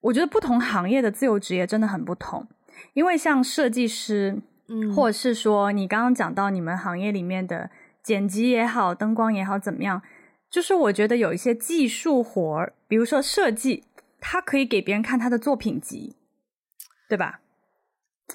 [0.02, 2.48] 我觉得不同行业的自由职业真的很不同，
[2.94, 7.70] 因为像设计师，嗯，或者是说你刚刚讲到你们行业里面的
[8.04, 10.02] 剪辑也好、灯光也好，怎么样？
[10.52, 13.84] 就是我觉得有一些技术活儿，比如说设计，
[14.20, 16.16] 他可以给别人看他的作品集，
[17.08, 17.40] 对吧？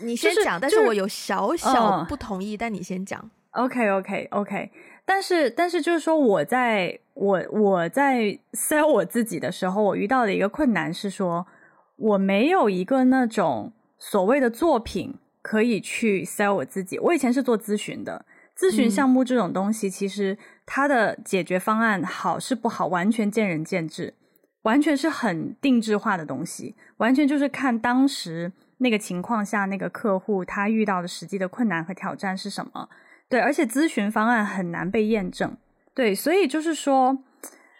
[0.01, 3.31] 你先讲，就是、但是我有小小不同意，嗯、但你先讲。
[3.51, 4.01] OK，OK，OK。
[4.01, 4.71] Okay, okay, okay.
[5.05, 11.47] 但是，但是就是说，我在我我在 sell 我自己的时候，我遇到的一个困难是说，
[11.97, 16.99] 我没有一个那种所谓的作品可以去 sell 我自己。
[17.01, 18.25] 我以前是做咨询的，
[18.57, 24.14] 咨询项目这种东西，其实它的解决方案好是不好，完全见仁见智，
[24.62, 32.88] 完全是很定制化的东西，完全就是看当时那个情况下那个客户他遇到的实际的困难和挑战是什么。
[33.29, 35.57] 对，而且咨询方案很难被验证。
[35.94, 37.18] 对，所以就是说，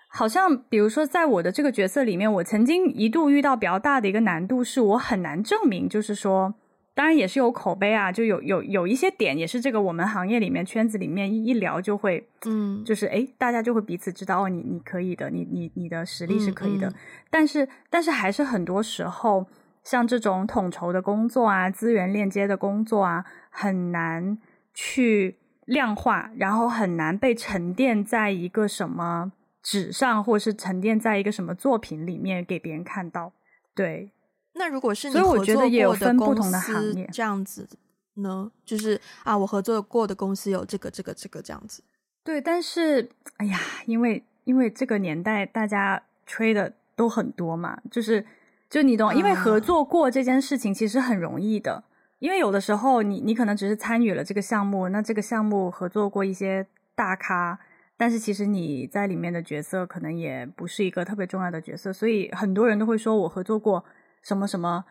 [0.09, 6.55] 好像比如说，在我的这个角色里面，我曾经一度遇到比较大的一个难度，是我很难证明，就是说，
[6.95, 16.89] 当然也是有口碑啊，就有有有一些点，也是这个我们行业里面圈子里面一一聊就会，嗯，就是哎，大家就会彼此知道哦，你你可以的，你你你的实力是可以的。
[16.89, 16.95] 嗯嗯。
[17.31, 19.47] 但是但是还是很多时候，
[19.83, 24.39] 像这种统筹的工作啊，资源链接的工作啊，很难
[24.75, 25.39] 去。
[25.65, 29.31] 量化，然后很难被沉淀在一个什么
[29.63, 33.33] 纸上，或是沉淀在一个什么作品里面给别人看到。
[33.73, 34.11] 对，
[34.55, 37.69] 那如果是你合作过的公司这样子
[38.15, 38.51] 呢？
[38.65, 41.83] 就是啊，我合作过的公司有这个、这个、这个这样子。
[42.23, 48.25] 对，但是哎呀，因为因为这个年代大家吹的都很多嘛，就是
[48.69, 51.85] 就你懂，因为合作过这件事情其实很容易的。
[52.19, 57.59] 因为有的时候你，你你可能只是参与了这个项目，那这个项目合作过一些大咖，
[57.97, 63.85] 但是其实你在里面的角色可能也不是一个特别重要的角色，所以很多人都会说我合作过
[64.23, 64.85] 什么什么，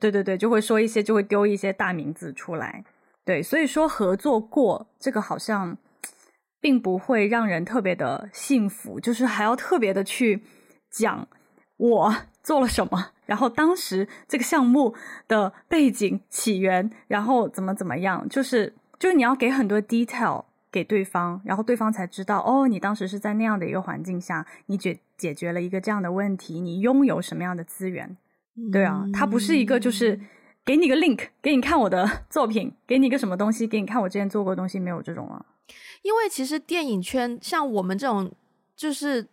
[0.00, 2.84] 对对对，就会说一些，就会丢一些大名字出来，
[3.24, 5.76] 对，所以说合作过这个好像
[6.60, 10.42] 并不会让人特别的幸福，就是还要特别的去
[10.90, 11.26] 讲
[11.76, 13.12] 我做了什么。
[13.26, 14.94] 然后当时这个项目
[15.26, 28.16] 的背景起源，然后怎么怎么样，就是就是你要给很多 detail 给对方，然后对方才知道哦，你当时是在那样的一个环境下，你解解决了一个这样的问题，你拥有什么样的资源？
[28.72, 30.20] 对啊，它不是一个就是
[30.64, 35.44] 给你个 link，给你看我的 作品，给你一个什么东西，给你看我之前做过的东西，没有这种啊。
[36.02, 38.30] 因为其实电影圈像我们这种
[38.76, 39.26] 就是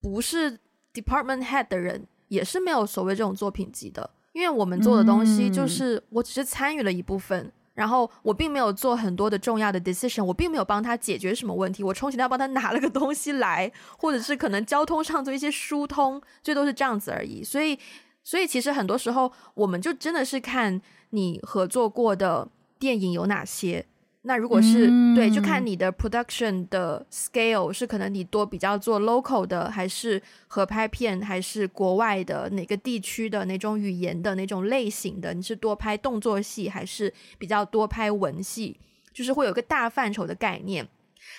[0.00, 0.58] 不是
[0.92, 2.06] department head 的人。
[2.28, 17.42] 也是没有所谓这种作品集的，因为我们做的东西就是我只是参与了一部分，嗯、然后我并没有做很多的重要的 decision，我并没有帮他解决什么问题，我充其量帮他拿了个东西来，或者是可能交通上做一些疏通，这都是这样子而已。
[17.42, 17.78] 所以，
[18.24, 23.86] 所以其实很多时候我们就真的是看你合作过的电影有哪些。
[24.22, 35.32] 那如果是、嗯、对，就看你的 production 的 scale 是可能你多比较做 local 的，还是合拍片，还是国外的哪个地区的那种语言的那种类型的？
[35.32, 38.78] 你是多拍动作戏，还是比较多拍文戏？
[39.14, 40.86] 就是会有个大范畴的概念。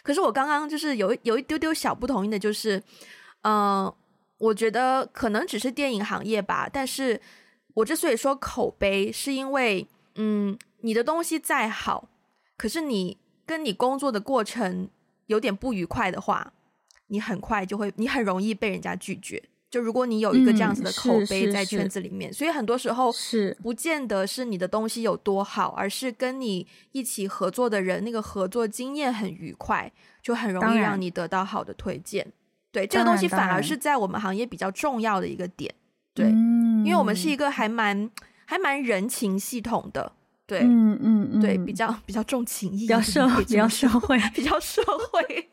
[0.02, 2.78] 可是我刚刚就是有有一丢丢小不同意的，就是，
[3.42, 3.96] 嗯、呃，
[4.40, 6.68] 我觉得可能只是电影行业吧。
[6.72, 7.22] 但是
[7.76, 12.10] 我之所以说口碑，是因为，嗯，你的东西再好。
[12.58, 14.90] 可是你跟你工作的过程
[15.28, 16.52] 有点不愉快的话，
[17.08, 19.42] 你很快就会，你很容易被人家拒绝。
[19.70, 29.92] 就如果你有一个这样子的口碑在圈子里面，嗯、所以很多时候是不见得是你的东西有多好，而是跟你一起合作的人那个合作经验很愉快，
[30.24, 32.34] 就很容易让你得到好的推荐。
[32.72, 35.74] 对，这个东西反而是在我们行业比较重要的一个点。
[36.14, 38.10] 对，嗯、因为我们是一个还蛮。
[38.50, 40.12] 还蛮人情系统的。
[40.48, 45.50] 对，嗯嗯嗯，对，比较比较重情义，比较社会，比较社会， 比较社会，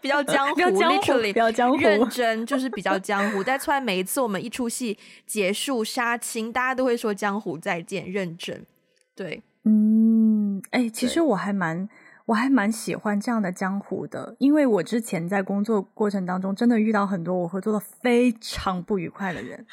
[0.00, 3.44] 比较江湖，比较江湖，比较江湖，认真就是比较江湖。
[3.44, 8.66] 但出来每一次我们一出戏结束杀青，大家都会说江湖再见，认真。
[9.14, 11.88] 对，嗯，哎、欸，其实我还蛮
[12.26, 19.66] 我还蛮喜欢这样的江湖的，因为我之前在工作过程当中，真的遇到很多我合作的非常不愉快的人，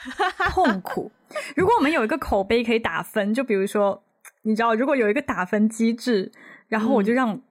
[0.52, 1.12] 痛 苦。
[1.56, 4.04] 如果我们有一个口碑可以打分，就比如说。
[4.44, 6.32] 你知道，如果有一个打分机制，
[6.70, 7.42] 然后我就让、嗯、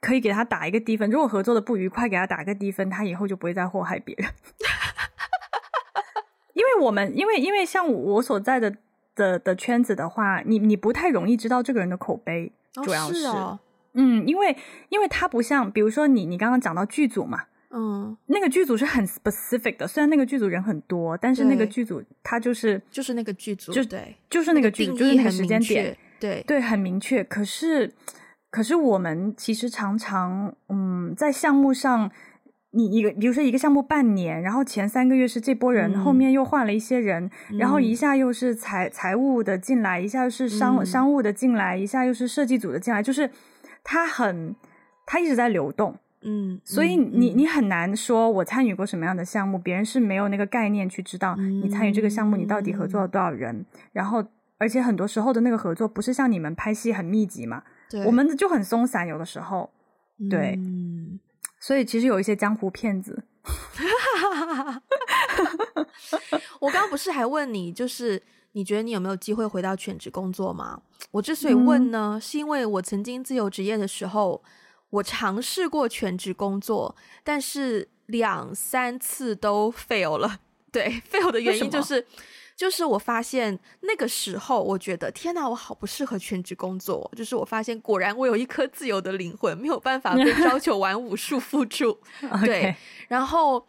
[0.00, 1.10] 可以给他打一个低分。
[1.10, 4.26] 如果合作的不愉快，给他打一个低分，他以后就不会再祸害别人。
[6.54, 8.74] 因为我们，因为因为像我所在的
[9.14, 12.50] 的的圈子的话，你你不太容易知道这个人的口碑，
[12.82, 13.60] 主要是，是哦、
[13.94, 14.56] 嗯，因为
[14.88, 25.96] 因为他不像，比如说你你刚刚讲到剧组嘛，嗯，那个剧组是很 specific 的，虽然那个剧组人很多，但是那个剧组他就是就是那个剧组，就对，就是那个剧组，就是那个时间点。
[26.20, 27.24] 对对，很明确。
[27.24, 27.90] 可是，
[28.50, 32.10] 可是我们其实常常，嗯，在项目上，
[32.72, 43.30] 你一个，比如说一个项目半年，然后前三个月是这波人，嗯、后面又换了一些人，嗯、然后一下又是财财务的进来，一下又是商、嗯、商务的进来，一下又是设计组的进来，就是
[43.82, 44.54] 它很，
[45.06, 45.98] 它一直在流动。
[46.22, 54.24] 嗯，所以你你很难说我参与过什么样的项目，别人是没有那个概念去知道你参与这个项目，你到底合作了多少人，嗯、然后。
[54.62, 57.62] 而且很多时候的那个合作不是像你们拍戏很密集嘛？
[57.88, 59.70] 对，我们就很松散，有的时候，
[60.28, 61.18] 对，嗯，
[61.58, 63.24] 所以其实有一些江湖骗子。
[66.60, 70.80] 我刚刚不是还问你，就是你觉得你有没有机会回到全职工作吗？
[71.10, 74.42] 我之所以问呢，嗯，是因为我曾经自由职业的时候，
[74.90, 80.40] 我尝试过全职工作，但是两三次都 fail 了。
[80.72, 82.06] 对，fail 的原因就是。
[82.56, 87.10] 就是我发现那个时候，我觉得天哪，我好不适合全职工作。
[87.16, 91.98] 就是我发现，果然我有一颗自由的灵魂，没有办法被 朝九晚五束缚住。
[92.44, 92.76] 对
[93.08, 93.66] 然后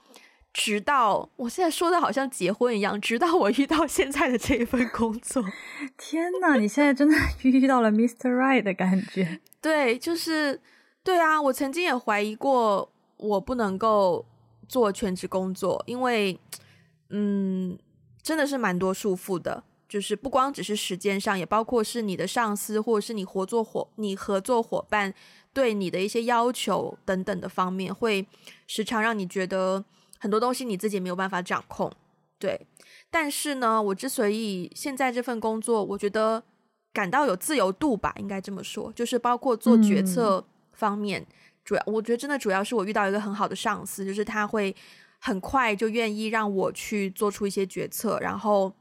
[0.53, 5.43] 直到我现在说的好像结婚一样，直到我遇到现在的这一份工作。
[5.97, 8.29] 天呐，你现在真的 遇到了 Mr.
[8.29, 9.39] Right 的感觉。
[9.61, 10.61] 对，就是
[11.03, 14.25] 对啊，我曾经也怀疑过我不能够
[14.67, 16.39] 做全职工作，因为
[17.09, 17.77] 嗯。
[18.23, 25.11] 真的是蛮多束缚的，就是不光只是时间上，也包括是你的上司或者是你合作伙、你合作伙伴
[25.53, 28.27] 对你的一些要求等等的方面，会
[28.67, 29.83] 时常让你觉得
[30.21, 31.91] 很多东西你自己没有办法掌控。
[32.39, 32.65] 对，
[33.09, 36.41] 但是呢，我之所以现在这份工作，我觉得
[36.93, 41.27] 感到有自由度吧，应该这么说，就是包括做决策方面，嗯、
[41.65, 44.73] 主要我觉得真的主要是我遇到一个很好的上司，就是他会。
[45.23, 48.73] 很快就愿意让我去做出一些决策，然后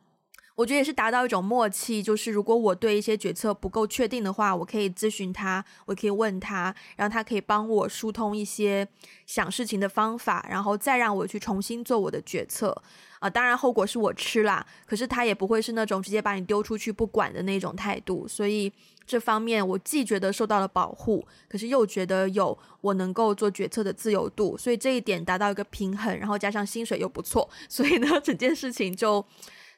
[0.60, 8.86] 我觉得也是达到一种默契，就是如果我对一些决策不够确定的话，我可以咨询他，我可以问他，然后他可以帮我疏通一些
[9.24, 12.76] 想事情的方法，然后再让我去重新做我的决策
[13.20, 13.30] 啊。
[13.30, 18.70] 当然后果是我吃啦，可是他也不会是那种直接把你丢出去不管的那种态度，所以。
[19.06, 29.24] 这方面我既觉得受到了保护，可是又觉得有我能够做决策的自由度，所以这一点达到一个平衡，然后加上薪水又不错，所以呢，整件事情就，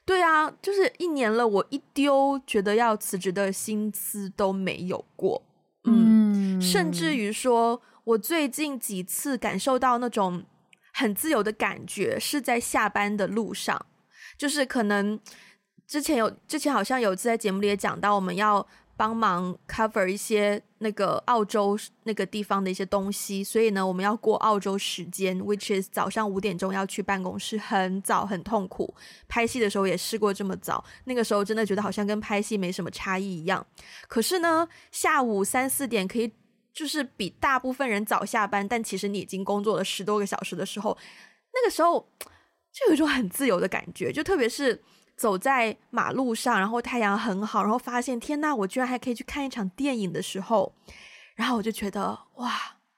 [0.04, 5.42] 对啊，就是一年了，我一丢觉得要辞职的心思都没有过，
[5.84, 10.44] 嗯，嗯，甚至于说我最近几次感受到那种
[10.92, 13.86] 很自由的感觉，是在下班的路上，
[14.36, 15.18] 就是可能
[15.86, 18.66] 之前有之前好像有次在节目里也讲到，我们要。
[19.02, 28.94] 帮忙 cover 一些那个澳洲那个地方的一些东西，所以呢，我们要过澳洲时间，which is 早上五点钟要去办公室，很早很痛苦。
[29.26, 33.66] 拍戏的时候也试过这么早，那个时候真的觉得好像跟拍戏没什么差异一样。
[34.06, 36.32] 可是呢，下午三四点可以
[36.72, 40.96] 就是比大部分人早下班，但其实你已经工作了十多个小时的时候，
[41.52, 42.08] 那个时候
[42.72, 44.80] 就有一种很自由的感觉，就特别是。
[45.22, 50.74] 走在马路上，然后太阳很好，然后发现天呐，我居然还可以去看一场电影的时候，
[51.36, 52.50] 然后我就觉得哇，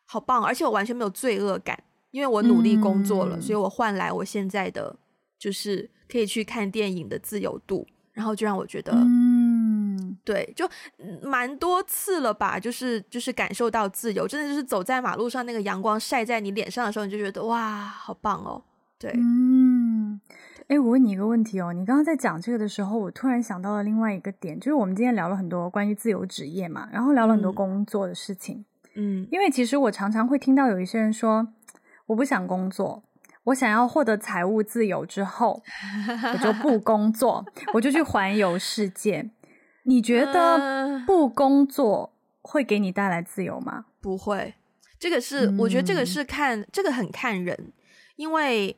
[0.07, 0.43] 好棒！
[0.43, 1.79] 而且我完全没有罪恶感，
[2.13, 4.97] 因为我努力工作了，嗯、所以我换来我现在的
[5.39, 10.67] 就是可以去看电影的自由度，然后就让我觉得，嗯，对，就
[11.21, 18.65] 蛮多次了吧，就是就是感受到自由，真的就是走在马路上，那个阳光晒在你脸上的时候，你就觉得哇，好棒哦，
[18.99, 20.19] 对，嗯。
[20.69, 31.49] 哎，我问你一个问题哦，你刚刚在讲这个的时候，我突然想到了另外一个点，就是我们今天聊了很多关于自由职业嘛，然后聊了很多工作的事情，嗯，因为其实我常常会听到有一些人说，
[32.07, 33.03] 我不想工作，
[33.45, 35.63] 我想要获得财务自由之后，
[36.33, 37.45] 我就不工作，
[37.75, 39.31] 我就去环游世界。
[39.83, 43.85] 你觉得不工作会给你带来自由吗？
[44.01, 44.55] 不会，
[44.99, 47.71] 这个是、嗯、我觉得这个是看这个很看人，
[48.17, 48.75] 因为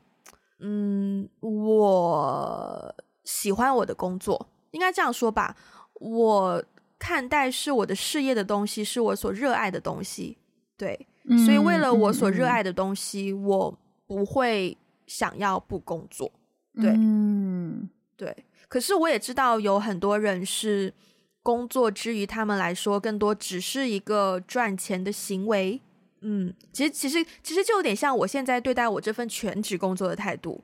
[0.59, 5.55] 嗯，我喜欢我的工作，应该这样说吧。
[5.95, 6.63] 我
[6.99, 10.37] 看待是我的事业的东西，是我所热爱的东西，
[10.75, 16.31] 对，嗯、所以为了我所热爱的东西，嗯、我不会想要不工作，
[16.75, 18.45] 对，嗯，对。
[18.67, 20.93] 可是我也知道有很多人是
[21.41, 25.81] 工作之余他们来说，更多只是一个赚钱的行为。
[26.21, 30.63] 嗯，其实其实其实就有点像我现在对待我这份全职工作的态度。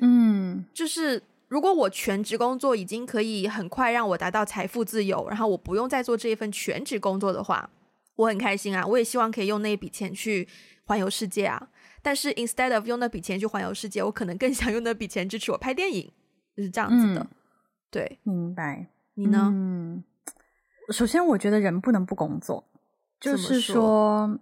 [0.00, 7.70] 嗯，就是如果我全职工作已经可以很快让我达到财富自由，然后我不用再做这一份全职工作的话，
[8.16, 8.84] 我很开心啊！
[8.86, 10.48] 我也希望可以用那笔钱去
[10.84, 11.68] 环游世界啊。
[12.02, 16.10] 但是 instead of 用那笔钱去环游世界，我可能更想用那笔钱支持我拍电影，
[16.56, 17.20] 就是这样子的。
[17.20, 17.28] 嗯
[17.90, 18.86] 对，明白。
[19.14, 19.50] 你呢？
[19.50, 20.04] 嗯，
[20.90, 22.62] 首先我觉得人不能不工作，
[23.18, 24.38] 就是说，说，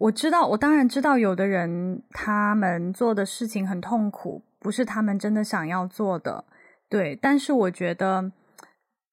[0.00, 6.46] 我知道，我当然知道，有的人他们做的事情很痛苦，不是他们真的想要做的。
[6.88, 8.32] 对，但是我觉得，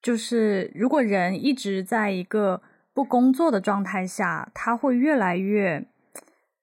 [0.00, 2.62] 就是如果人一直在一个
[2.94, 5.86] 不工作的状态下，他会越来越，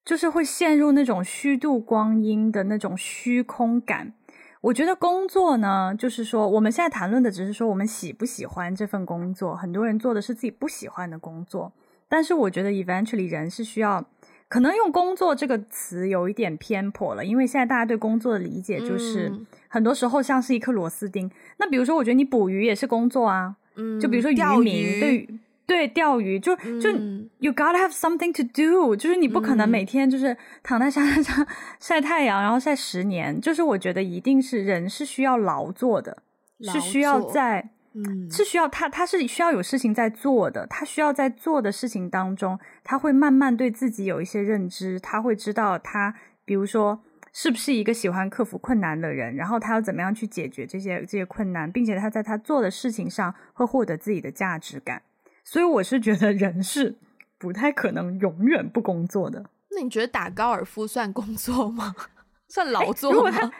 [0.03, 4.13] 就是会陷入那种虚度光阴的那种虚空感。
[4.61, 9.55] 我觉得工作呢，就是说我们现在谈论的只是说我们喜不喜欢这份工作。
[9.55, 11.71] 很多人做的是自己不喜欢的工作，
[12.09, 14.03] 但是我觉得 eventually 人是需要，
[14.47, 19.31] 可能用工作这个词有一点偏颇了，因为现在大家对工作的理解就是，
[19.67, 21.29] 很多时候像是一颗螺丝钉。
[21.57, 25.29] 那比如说，我觉得你捕鱼也是工作啊，嗯，就比如说渔民对。
[25.67, 31.43] 对，钓鱼就就、嗯、you gotta have something to do，就是你不可能每天就是躺在沙滩上
[31.79, 33.41] 晒太阳，然后晒十年。
[33.41, 36.21] 就是我觉得一定是人是需要劳作的，
[36.59, 55.01] 作是需要在，嗯，是需要他他是需要有事情在做的，他需要在做的事情当中，他会慢慢对自己有一些认知，他会知道他，比如说是不是一个喜欢克服困难的人，然后他要怎么样去解决这些这些困难，并且他在他做的事情上会获得自己的价值感。
[55.45, 56.97] 所以我是觉得人是
[57.37, 59.45] 不太可能永远不工作的。
[59.71, 61.95] 那你觉得打高尔夫算工作吗？
[62.49, 63.15] 算劳作吗？
[63.15, 63.51] 如果他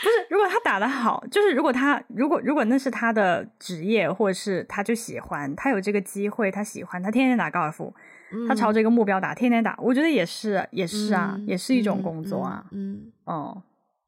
[0.00, 7.94] 不是，如果他打得好，就是如果他如果如果那是他的职业，或者是他就喜欢，他有这个机会，他喜欢，他天天打高尔夫，
[8.32, 12.64] 嗯、他朝着一个目标打，天天打，我觉得也是也是啊，嗯、也是一种工作啊。
[12.72, 13.62] 嗯哦。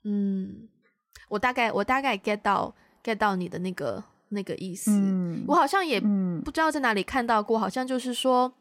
[0.05, 0.69] 嗯，嗯，
[1.29, 4.05] 我大概我大概 get 到 get 到你的那个。
[4.31, 8.53] 那个意思，嗯、我好像也不知道在哪里看到过，嗯、好像就是说，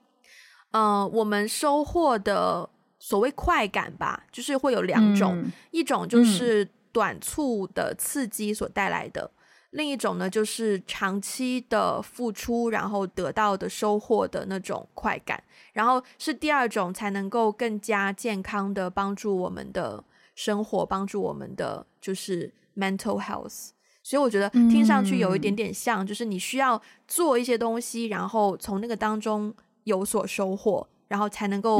[1.11, 2.69] 我们收获的
[2.99, 9.39] 所谓快感吧，就是会有两种，嗯、一种就是短促的刺激所带来的，嗯、
[9.71, 20.01] 另一种呢就是长期的付出然后得到的收获的那种快感，然后是第二种才能够更加健康的帮助我们的
[20.35, 23.71] 生活，帮助我们的就是 mental health。
[24.05, 29.53] 所以我觉得听上去有一点点像，嗯、就是你需要做一些东西，然后从那个当中
[29.85, 31.77] 有所收获，然后才能够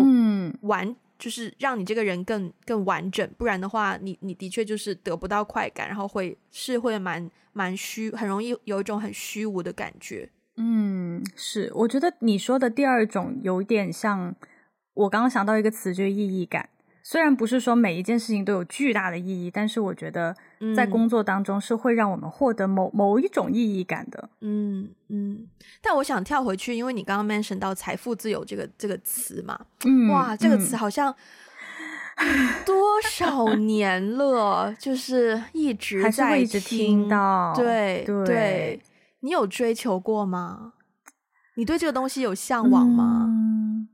[0.61, 3.29] 完，嗯、就是让你这个人更更完整。
[3.37, 10.29] 不然的话，你你的确就是得不到快感，然后会是会蛮蛮虚，很容易有一种很虚无的感觉。
[10.57, 14.35] 嗯，是，我觉得你说的第二种有点像，
[14.93, 16.69] 我刚刚想到一个词，就是意义感。
[17.01, 20.35] 虽然不是说每一件事情都有巨大的意义，但是我觉得
[20.75, 24.29] 在工作当中是会让我们获得某某一种意义感的。
[24.41, 25.47] 嗯嗯。
[25.81, 31.13] 但我想跳回去，因为你刚刚 mention 到财富自由这个这个词嘛，嗯，哇，这个词好像
[32.65, 37.53] 多少年了，就是一直在听，还是会一直听到。
[37.55, 38.81] 对对，对，
[39.21, 40.73] 你有追求过吗？
[41.55, 43.25] 你对这个东西有向往吗？
[43.27, 43.89] 嗯，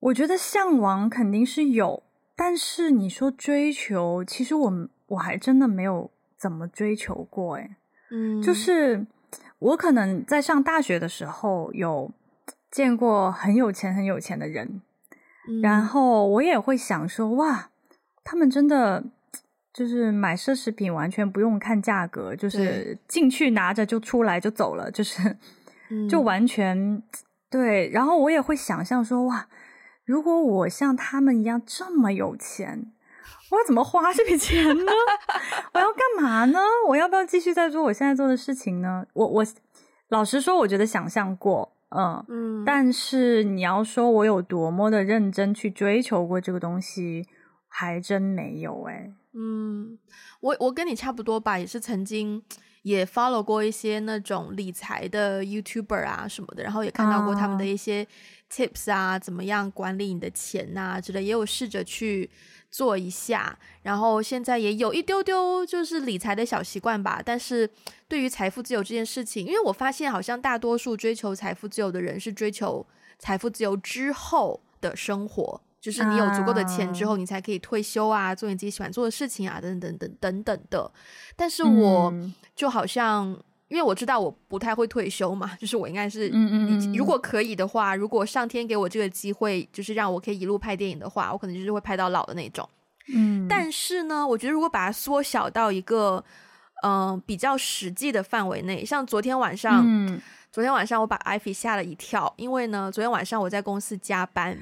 [0.00, 2.02] 我觉得向往肯定是有。
[2.36, 4.70] 但是你说追求，其实我
[5.08, 7.76] 我还真的没有怎么追求过，诶，
[8.10, 9.06] 嗯，就是
[9.58, 12.10] 我可能在上大学的时候有
[12.70, 14.80] 见过很有钱很有钱的人，
[15.48, 17.70] 嗯，然后我也会想说，哇，
[18.22, 19.04] 他们真的
[19.72, 25.36] 就是买奢侈品完全不用看价格，就是进去拿着就出来就走了，就是
[26.08, 27.02] 就完全
[27.50, 29.48] 对，然后我也会想象说，哇。
[30.04, 32.92] 如果我像他们一样这么有钱，
[33.50, 34.92] 我要怎么花这笔钱呢？
[35.72, 36.58] 我要干嘛呢？
[36.88, 39.06] 我要不要继续在做我现在做的事情呢？
[39.14, 39.44] 我我
[40.08, 47.26] 老实说，我觉得想象过，嗯嗯，但是你要说我有多么的认真去追求过这个东西，
[47.68, 49.12] 还真没有诶。
[49.34, 49.98] 嗯，
[50.40, 52.42] 我我跟你差不多吧，也是曾经
[52.82, 58.06] 也 follow 过一些那种理财的 YouTuber 啊什么的，然后也看到过他们的一些
[58.50, 62.30] tips 啊，啊怎么样管理你的钱啊之类，也有试着去
[62.70, 67.20] 做一下，然后现在也有一丢丢就是理财的小习惯吧。
[67.24, 67.68] 但是
[68.06, 72.86] 对于财富自由这件事情，因为我发现好像大多数追求财富自由的人是追求
[73.18, 75.60] 财富自由之后的生活。
[75.80, 80.90] 就是你有足够的钱之后，你才可以退休啊，做你自己喜欢做的事情啊，等等等等等的。
[81.36, 82.12] 但是我
[82.56, 92.68] 就好像，嗯、因为我知道我不太会退休嘛，就是我应该是，嗯嗯，如果可以的话，如果上天给我这个机会，就是让我可以一路拍电影的话，我可能就是会拍到老的那种。
[93.14, 96.22] 嗯，但是呢，我觉得如果把它缩小到一个，
[96.82, 100.20] 嗯、呃，比较实际的范围内，像昨天晚上，嗯、
[100.50, 104.58] 昨天晚上我把艾菲吓了一跳，因为呢，昨天晚上我在公司加班。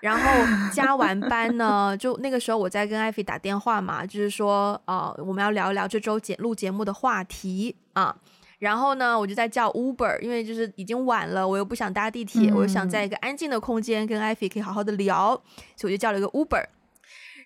[0.00, 0.30] 然后
[0.72, 8.16] 加完班呢，就那个时候我在跟艾菲打电话嘛，就是说，呃，我们要聊一聊这周节录节目的话题啊。
[8.58, 15.28] 然后呢，我就在叫 Uber，因为就是已经晚了，我又不想搭地铁，嗯、我又想在一个安静的空间跟艾菲可以好好的聊，
[15.76, 16.64] 所以我就叫了一个 Uber。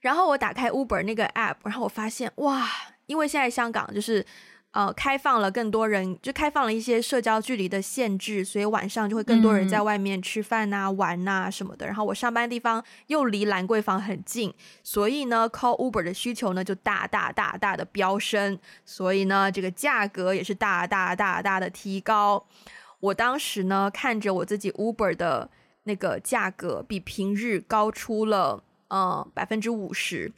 [0.00, 2.68] 然后我打开 Uber 那个 app，然后我发现哇，
[3.06, 4.24] 因为现在香港就是。
[4.74, 11.86] 呃，开放了更多人，就开放了一些社交距离的限制，所以晚上就会更多人在外面吃饭呐、啊、嗯、玩呐、啊、什么的。
[11.86, 14.52] 然后我上班地方又离兰桂坊很近，
[14.82, 22.44] 所以呢，call Uber 的需求呢就大大大大的飙升，所以呢，这个价格也是大大大大的提高。
[22.98, 25.48] 我当时呢看着我自己 Uber 的
[25.84, 30.32] 那个价格比平日高出了呃百分之五十，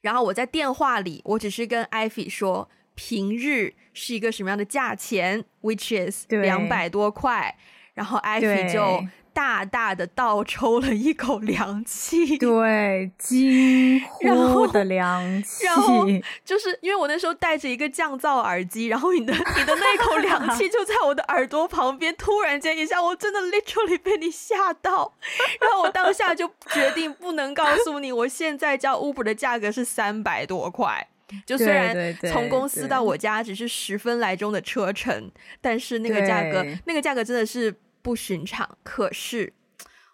[0.00, 2.70] 然后我在电话里我只是跟艾菲说。
[2.94, 7.56] 平日是一个什么样的价钱？Which is 两百多块，
[7.94, 15.64] 然后艾菲就大大的倒抽了一口凉气，对， 惊呼的凉气。
[15.64, 16.06] 然后
[16.44, 25.14] 就是因为我那时候戴着一个降噪耳机，然后你的你的那口凉气就在我的耳朵旁边，突然间一下，我真的 literally 被你吓到。
[25.60, 31.08] 然后我当下就决定不能告诉你，我现在叫 Uber 的价格是三百多块。
[31.46, 38.68] 就虽然从公司到我家只是十分来钟的车程，但是那个价格，那个价格真的是不寻常。
[38.82, 39.52] 可是，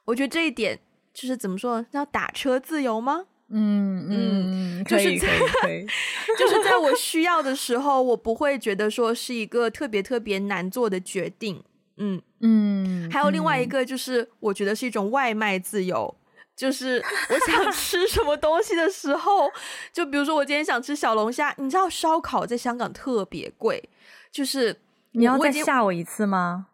[0.05, 0.79] 我觉得这一点
[1.13, 3.27] 就是怎么说，叫打车自由吗？
[3.53, 5.27] 嗯嗯，就是在
[6.39, 11.63] 就是在我需要的时候，我不会觉得说是一个特别特别难做的决定。
[11.97, 16.17] 嗯嗯，还有另外一个就是，我觉得是一种外卖自由。
[16.61, 19.51] 就是我想 吃什么东西的时候，
[19.95, 23.89] 就比如说我今天想吃小龙虾，你知道烧烤在香港特别贵，
[24.31, 24.79] 就是
[25.13, 26.67] 你要再吓我一次吗？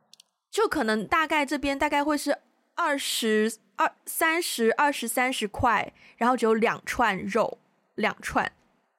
[0.51, 2.37] 就可能大概这边大概会是
[2.75, 7.59] 二十二三十二十三十块，然后只有两串肉，
[7.95, 8.51] 两串，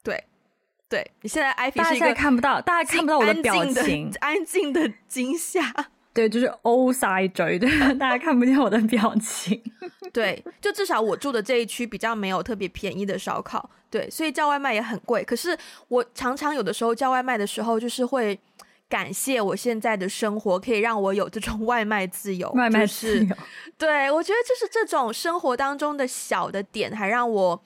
[0.01, 0.23] 对
[0.87, 5.89] 对，你现在艾菲是一个看不到，大家看不到我的表情，安静的惊吓。
[6.17, 9.61] 对，就是 O 塞嘴，对， 大家看不见我的表情。
[10.11, 15.23] 对，就至少我住的这一区比较没有特别便宜的烧烤，对，所以叫外卖也很贵。
[15.23, 15.55] 可是
[15.89, 18.39] 我常常有的时候叫外卖的时候，就是会
[18.89, 22.49] 感谢我现在的生活可以让我有这种外卖自由。
[22.53, 23.37] 外卖自由，就是、
[23.77, 27.63] 对，我觉得就是这种生活当中的小的点，还让我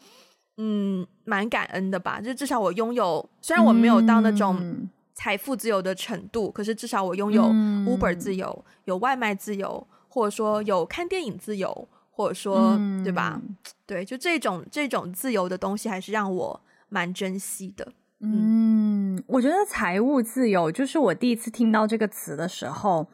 [0.58, 2.20] 嗯蛮感恩的吧。
[2.20, 4.58] 就至少我拥有，虽然我没有到那种。
[4.60, 13.42] 嗯财富自由的程度，可是至少我拥有 Uber 自由，嗯、有外卖自由，或者说有看电影自由，或者说、嗯、对吧？
[13.86, 17.92] 对，就这种这种自由的东西，还是让我蛮珍惜的。
[18.20, 23.08] 嗯，嗯，我觉得财务自由，就是我第一次听到这个词的时候，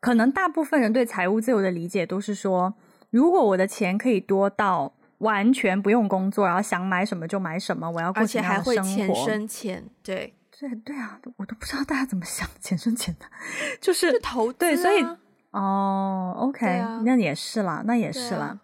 [0.00, 2.74] 可能大部分人对财务自由的理解都是说，
[3.10, 10.34] 如果我的钱可以多到完全不用工作，然后想买什么就买什么，我要过什么样的生活，而且还会钱生钱，对。
[10.60, 13.26] 对对啊，我都不知道大家怎么想钱生钱的，
[13.80, 15.04] 就是，是投资啊，对，所以
[15.50, 18.46] 哦，OK，啊，那也是啦，那也是啦。
[18.46, 18.58] 啊，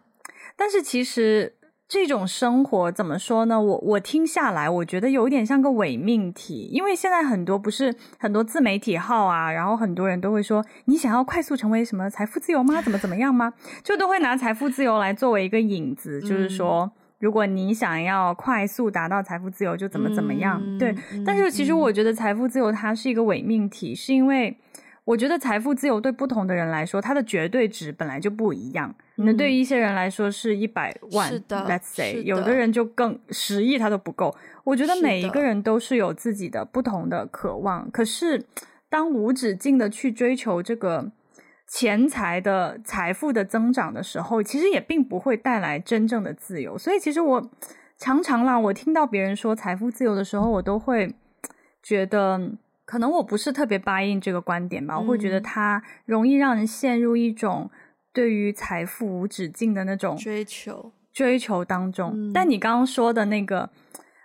[0.56, 1.56] 但是其实
[1.88, 3.60] 这种生活怎么说呢？
[3.60, 12.80] 我我听下来，我觉得有一点像个伪命题，因为现在很多不是很多自媒体号啊，然后很多人都会说，你想要快速成为什么财富自由吗？
[12.80, 13.52] 怎么怎么样吗？
[13.82, 16.92] 就都会拿财富自由来作为一个引子，就是说。
[17.20, 20.58] 嗯如果你想要快速达到财富自由，就怎么怎么样？
[20.64, 20.94] 嗯、对，
[21.24, 24.56] 但是其实我觉得财富自由它是一个伪命题，嗯、是因为
[25.04, 28.94] 我觉得财富自由对不同的人来说，它的绝对值本来就不一样。
[29.16, 34.34] 那、嗯、对于一些人来说是一百万是的，Let's say，的有的人就更十亿他都不够。
[34.64, 38.42] 我觉得每一个人都是有自己的不同的渴望，的可是
[38.88, 41.12] 当无止境的去追求这个。
[41.72, 46.76] 钱财的财富的增长的时候，其实也并不会带来真正的自由。
[46.76, 47.50] 所以，其实我
[47.96, 51.14] 常常啦，我听到别人说财富自由的时候，我都会
[51.80, 52.50] 觉得，
[52.84, 54.96] 可能我不是特别 buy in 这个观点吧。
[54.96, 57.70] 嗯、我会觉得它容易让人陷入一种
[58.12, 62.10] 对于财富无止境的那种追求追求当中。
[62.12, 63.70] 嗯、但你刚刚说的那个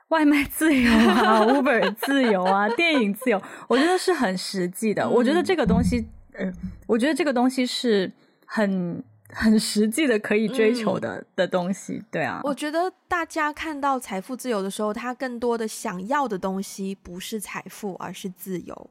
[0.07, 5.03] 外卖自由啊、 Uber 自由啊、电影自由，我觉得是很实际的。
[5.03, 6.07] 嗯、我觉得这个东西，
[6.37, 6.53] 嗯、呃，
[6.87, 8.11] 我觉得这个东西是
[8.45, 9.03] 很。
[9.29, 12.39] 很实际的可以追求的、嗯、的东西，对啊。
[12.43, 18.89] 我觉得大家看到财富自由的时候，他更多的想要的东西不是财富，而是自由。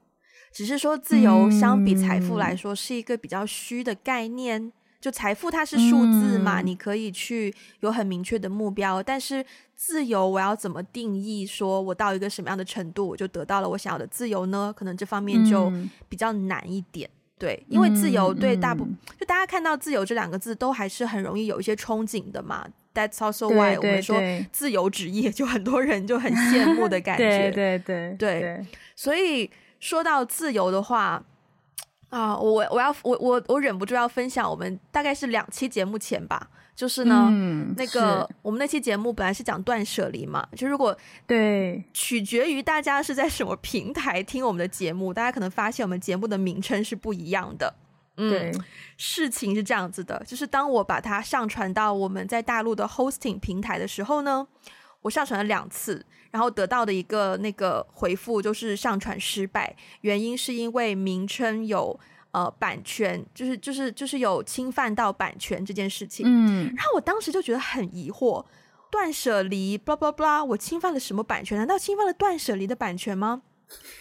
[0.52, 4.60] 只是说自由相比财富来说是一个比较虚的概念。
[4.60, 9.00] 嗯、就财富它是数字嘛，嗯、你可以去有很明确的目标。
[9.00, 9.42] 但是
[9.76, 11.46] 自由我要怎么定义？
[11.46, 14.74] 说我到一个什么样的程度，我就得到了我想要的自由呢？
[14.76, 15.72] 可能这方面就
[16.08, 17.08] 比较难一点。
[17.38, 18.86] 对，因为自由对大部、
[19.18, 22.66] 就大家看到自由这两个字，都还是很容易有一些憧憬的嘛。
[22.94, 24.16] That's also why 我们说
[24.52, 27.50] 自由职业，就很多人就很羡慕的感觉。
[27.50, 31.20] 对对对对，对，所以说到自由的话
[32.10, 36.48] 啊，我我要我我我忍不住要分享，我们大概是两期节目前吧。
[36.76, 47.72] 就是呢，嗯、那个我们那期节目本来是讲断舍离嘛，就如果对，取决于大家是在什么平台听我们的节目，大家可能发现我们节目的名称是不一样的。
[48.16, 48.52] 嗯，对
[48.96, 54.46] 事情是这样子的，就是当我把它上传到我们在大陆的 hosting 平台的时候呢，
[55.02, 62.00] 我上传了两次，然后得到的一个那个回复就是上传失败，原因是因为名称有。
[62.34, 68.44] 呃，版权就是就是就是有侵犯到版权这件事情，嗯，然后我当时就觉得很疑惑，
[68.90, 71.56] 断舍离，blah blah blah，我侵犯了什么版权？
[71.56, 73.42] 难道侵犯了断舍离的版权吗？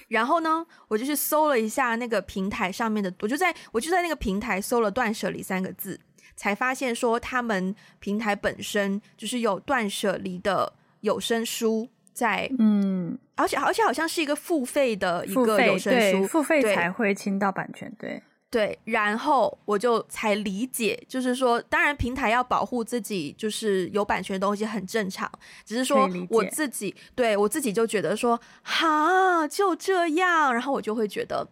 [0.08, 6.00] 然后呢，我就去搜了一下那个平台上面的，我就在我就在那个平台搜了“断舍离”三个字，
[6.36, 11.88] 才发现说他们平台本身就是有断舍离的有声书。
[12.14, 18.78] 在嗯，而且而且好像是一个付费的一个有声书，付费才会侵到版权，对对。
[18.86, 25.30] 然后我就才理解，就是说，当然平台要保护自己，就是有版权的东西很正常。
[25.66, 31.48] 只是说我自己，对我自己就觉得说，哈，就这样，然后我就会觉得。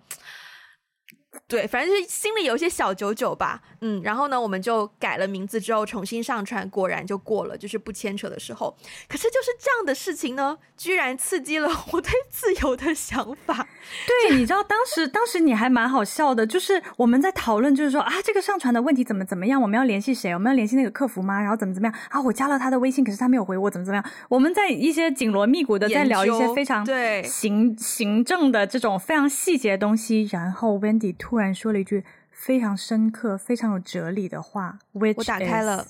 [1.52, 8.74] 对，反正就是心里有一些小九九吧，嗯，然后呢，我们就改了名字之后重新上传，果然就过了，就是不牵扯的时候。
[9.10, 13.68] 可是就是这样的事情呢，居然刺激了我对自由的想法。
[14.30, 20.34] 对，你知道当时当时你还蛮好笑的，就是我们在讨论，就是说啊，这个上传的问题怎么怎么样，我们要联系谁？
[20.34, 21.40] 我们要联系那个客服吗？
[21.40, 21.96] 然后怎么怎么样？
[22.10, 24.06] 啊，我加了他的微信，可是他没有回我，怎么怎么样？
[24.30, 31.16] 我们在一些紧锣密鼓的在聊一些非常对行行政的这种非常细节的东西，然后 Wendy。
[31.18, 34.78] 突然说了一句非常深刻、非常有哲理的话。
[34.92, 35.88] 我打开了，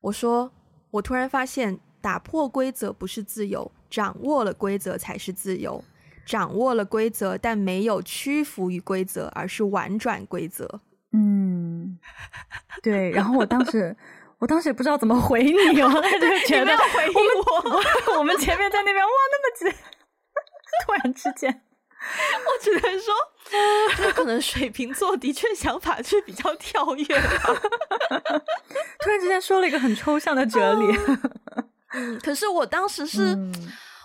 [0.00, 0.50] 我说
[0.90, 5.84] ：“我突然发现，打破规则不是自由，掌握了规则才是自由。
[6.24, 10.80] 掌握了规则，但没有屈服于规则，而是婉转规则。”
[11.14, 11.98] 嗯，
[12.82, 13.10] 对。
[13.10, 13.94] 然后我当时，
[14.38, 15.50] 我当时也不知道怎么回你，
[15.82, 17.84] 我就觉得回应我，我们，
[18.18, 19.76] 我们前面在那边哇，那么急，
[20.86, 21.62] 突然之间。
[22.02, 23.14] 我只能说，
[23.96, 27.38] 这可能水瓶座的确想法是比较跳跃的。
[29.00, 30.96] 突然之间说了一个很抽象的哲理，
[31.92, 33.52] 嗯，可是我当时是，嗯、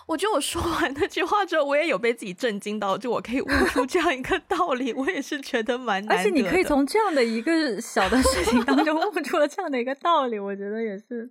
[0.06, 6.22] 我觉得我说完那句话之后，我也有被自己震惊到，就我可以悟出这样一个道理，我也是觉得蛮难得。
[6.22, 11.30] 而且你可以从这样的一个小的事情当中悟出了这样的一个道理，我觉得也是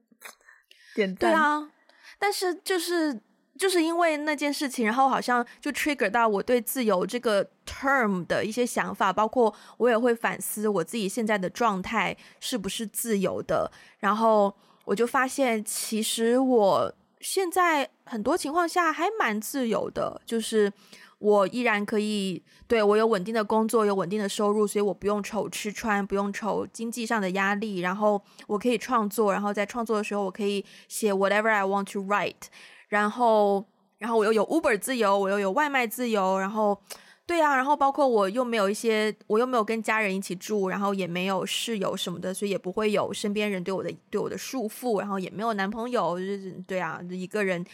[0.96, 1.32] 点赞。
[1.32, 1.70] 对啊，
[2.18, 3.22] 但是就是。
[3.58, 13.72] 就是因为那件事情，然后好像就 trigger 到我对自由这个 term 的一些想法，包括我也会反思我自己现在的状态是不是自由的。
[14.00, 14.56] 然后
[14.86, 20.72] 我就发现，其实我现在很多情况下还蛮自由的，就是
[21.20, 27.80] 我依然可以，对，我有稳定的工作，有稳定的收入，所以我不用愁吃穿，不用愁经济上的压力。
[27.80, 32.48] 然后我可以创作，然后在创作的时候，我可以写 whatever I want to write。
[32.88, 33.66] 然后，
[33.98, 36.82] 然后我又有 Uber 自由，我又有外卖自由，然后，
[37.26, 47.66] 对啊，然后包括我又没有一些，我又没有跟家人一起住，然后也没有室友什么的，所以也不会有身边人对我的对我的束缚，然后也没有男朋友，就是对啊，一个人，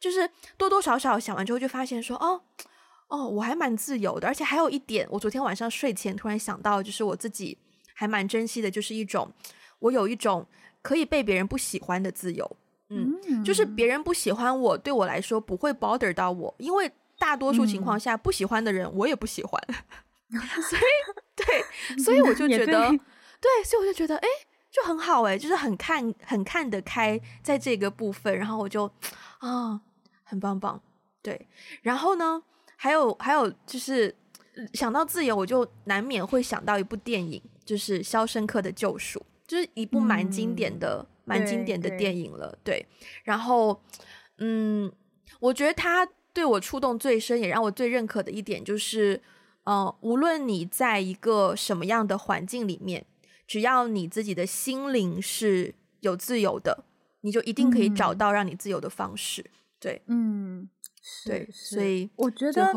[0.00, 2.40] 就是多多少少想完之后就发现说，哦，
[3.08, 7.58] 哦，我还蛮自由的，而且还有一点，我昨天晚上睡前突然想到，就是我自己
[7.92, 9.30] 还蛮珍惜的，就是一种，
[9.80, 10.46] 我有一种
[10.80, 12.56] 可以被别人不喜欢的自由。
[12.94, 13.66] 嗯，就是。
[13.74, 19.58] 别人不喜欢我，对我来说不会 bother 到我，因为大多数情况下不喜欢的人我也不喜欢，
[20.28, 20.82] 所以
[21.34, 22.88] 对， 所以我就觉得，
[23.40, 24.28] 对，所以我就觉得，哎，
[24.70, 28.84] 就很好哎，就是很看很看得开在这个部分，然后我就
[29.38, 29.80] 啊，
[30.22, 30.80] 很棒棒，
[31.22, 31.48] 对。
[31.80, 32.42] 然后呢，
[32.76, 34.14] 还有还有就是
[34.74, 42.78] 想到自由，我就难免会想到一部电影，就是《肖申克的救赎》，就是一部蛮经典的、嗯、蛮经典的电影了，对。
[42.80, 42.86] 对
[43.24, 43.82] 然后，
[44.38, 44.92] 嗯，
[45.40, 49.20] 我觉得他对我触动最深，也让我最认可的一点就是。
[49.64, 53.06] 呃，无论你在一个什么样的环境里面，
[53.46, 56.84] 只要你自己的心灵是有自由的，
[57.20, 59.40] 你就一定可以找到让你自由的方式。
[59.42, 60.68] 嗯、对，嗯，
[61.24, 62.72] 对，所以我觉得，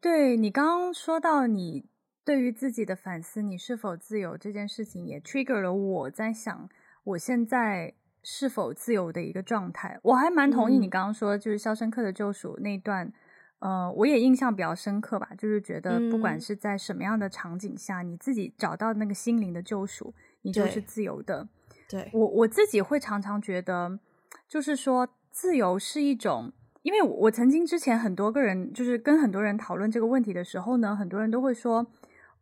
[0.00, 1.84] 对你刚刚说到你
[2.24, 6.68] 对于自己的反思，你是否自由这件事情，也 trigger 了我在想，
[7.06, 9.98] 我现在是否自由的一个状态。
[10.02, 13.12] 我还蛮同意你刚刚说，就是《肖申克的救赎》那一段。
[13.58, 21.48] 呃，我也印象比较深刻吧，就是觉得不管是在什么样的场景下，嗯、你自己找到那个心灵的救赎，你就是自由的。
[21.88, 23.98] 对，我我自己会常常觉得，
[24.46, 26.52] 就是说自由是一种，
[26.82, 31.86] 因为我曾经之前很多个人，就是跟很多人讨论这个问题的时候呢，很多人都会说，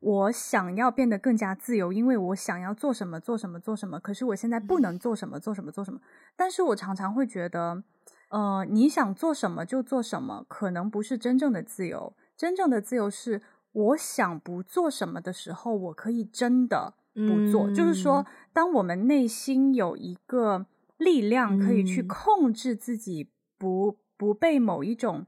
[0.05, 6.01] 我想要变得更加自由，因为我想要做什么做什么做什么，可是我现在不能做什么做什么做什么，
[6.37, 7.83] 但是我常常会觉得。
[8.31, 12.17] 呃，你想做什么就做什么，可能不是真正的自由。
[12.37, 13.41] 真正的自由是，
[13.71, 17.69] 我想不做什么的时候，我可以真的不做。
[17.69, 25.27] 嗯、就是说，当我们内心有一个力量可以去控制自己不，不、嗯、不被某一种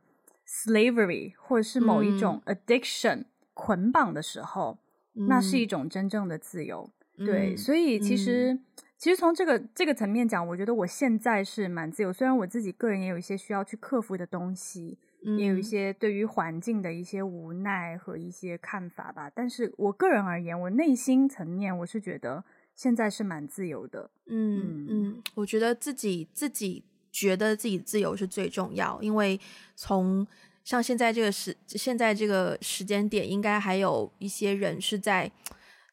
[0.49, 3.27] slavery 或者是某一种 addiction
[3.57, 4.79] 捆绑的时候，
[5.15, 6.89] 嗯、那是一种真正的自由。
[7.17, 8.53] 嗯、对，所以其实。
[8.53, 8.65] 嗯
[8.99, 12.11] 其实从这个这个层面讲，我觉得我现在是蛮自由。
[12.11, 19.31] 虽然我自己个人也有一些需要去克服的东西，嗯、也有一些对于环境的一些无奈和一些看法吧。
[19.35, 22.43] 但是我个人而言，我内心层面我是觉得
[22.75, 24.11] 现在是蛮自由的。
[24.29, 26.83] 嗯嗯，嗯，我觉得自己自己
[27.13, 29.39] 觉得自己自由是最重要，因为
[29.75, 30.27] 从
[30.67, 35.33] 像现在这个时现在这个时间点，应该还有一些人是在。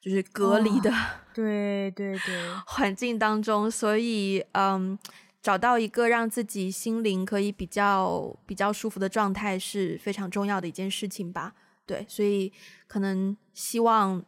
[0.01, 0.95] 就是隔离的、哦，
[1.33, 2.35] 对对对，
[2.67, 4.99] 环境当中，所以嗯，
[5.41, 11.53] 找到一个让自己心灵可以比较比较舒服的状态是非常重要的一件事情吧。
[11.85, 12.51] 对，所以
[12.85, 14.21] 可能希望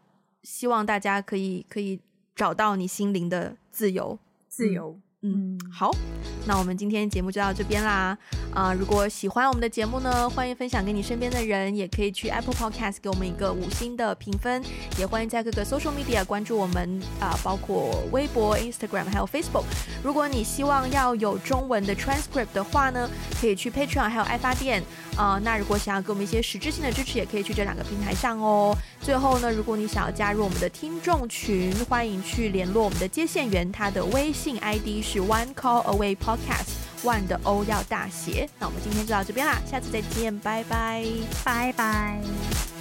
[0.43, 2.00] 希望大家可以可以
[2.34, 4.18] 找到你心灵的自由，
[4.48, 4.98] 自由。
[5.28, 5.89] 嗯，好，
[6.45, 8.15] 那我们今天节目就到这边啦。
[8.53, 14.63] 啊、呃，如果喜欢我们的节目呢，欢迎分享给你身边的人，也可以去 Apple Podcast 给我们一个五星的评分，
[14.99, 19.63] 也欢迎在各个 Social Media 关注我们啊、呃，包括微博、Instagram 还有 Facebook。
[20.03, 23.09] 如果你希望要有中文的 transcript 的话呢，
[23.41, 24.80] 可以去 Patreon 还有爱发电
[25.17, 25.41] 啊、呃。
[25.43, 28.78] 那如果想要给我们一些实质性的支持，也可以去这两个平台上哦。
[29.01, 35.14] 最后呢，如果你想要加入我们的听众群，欢迎去联络我们的接线员，他的微信 ID 是。
[35.20, 38.49] One Call Away Podcast，One 的 O 要大写。
[38.59, 41.05] 那我们今天就到这边啦，下次再见，拜拜，
[41.43, 42.74] 拜拜。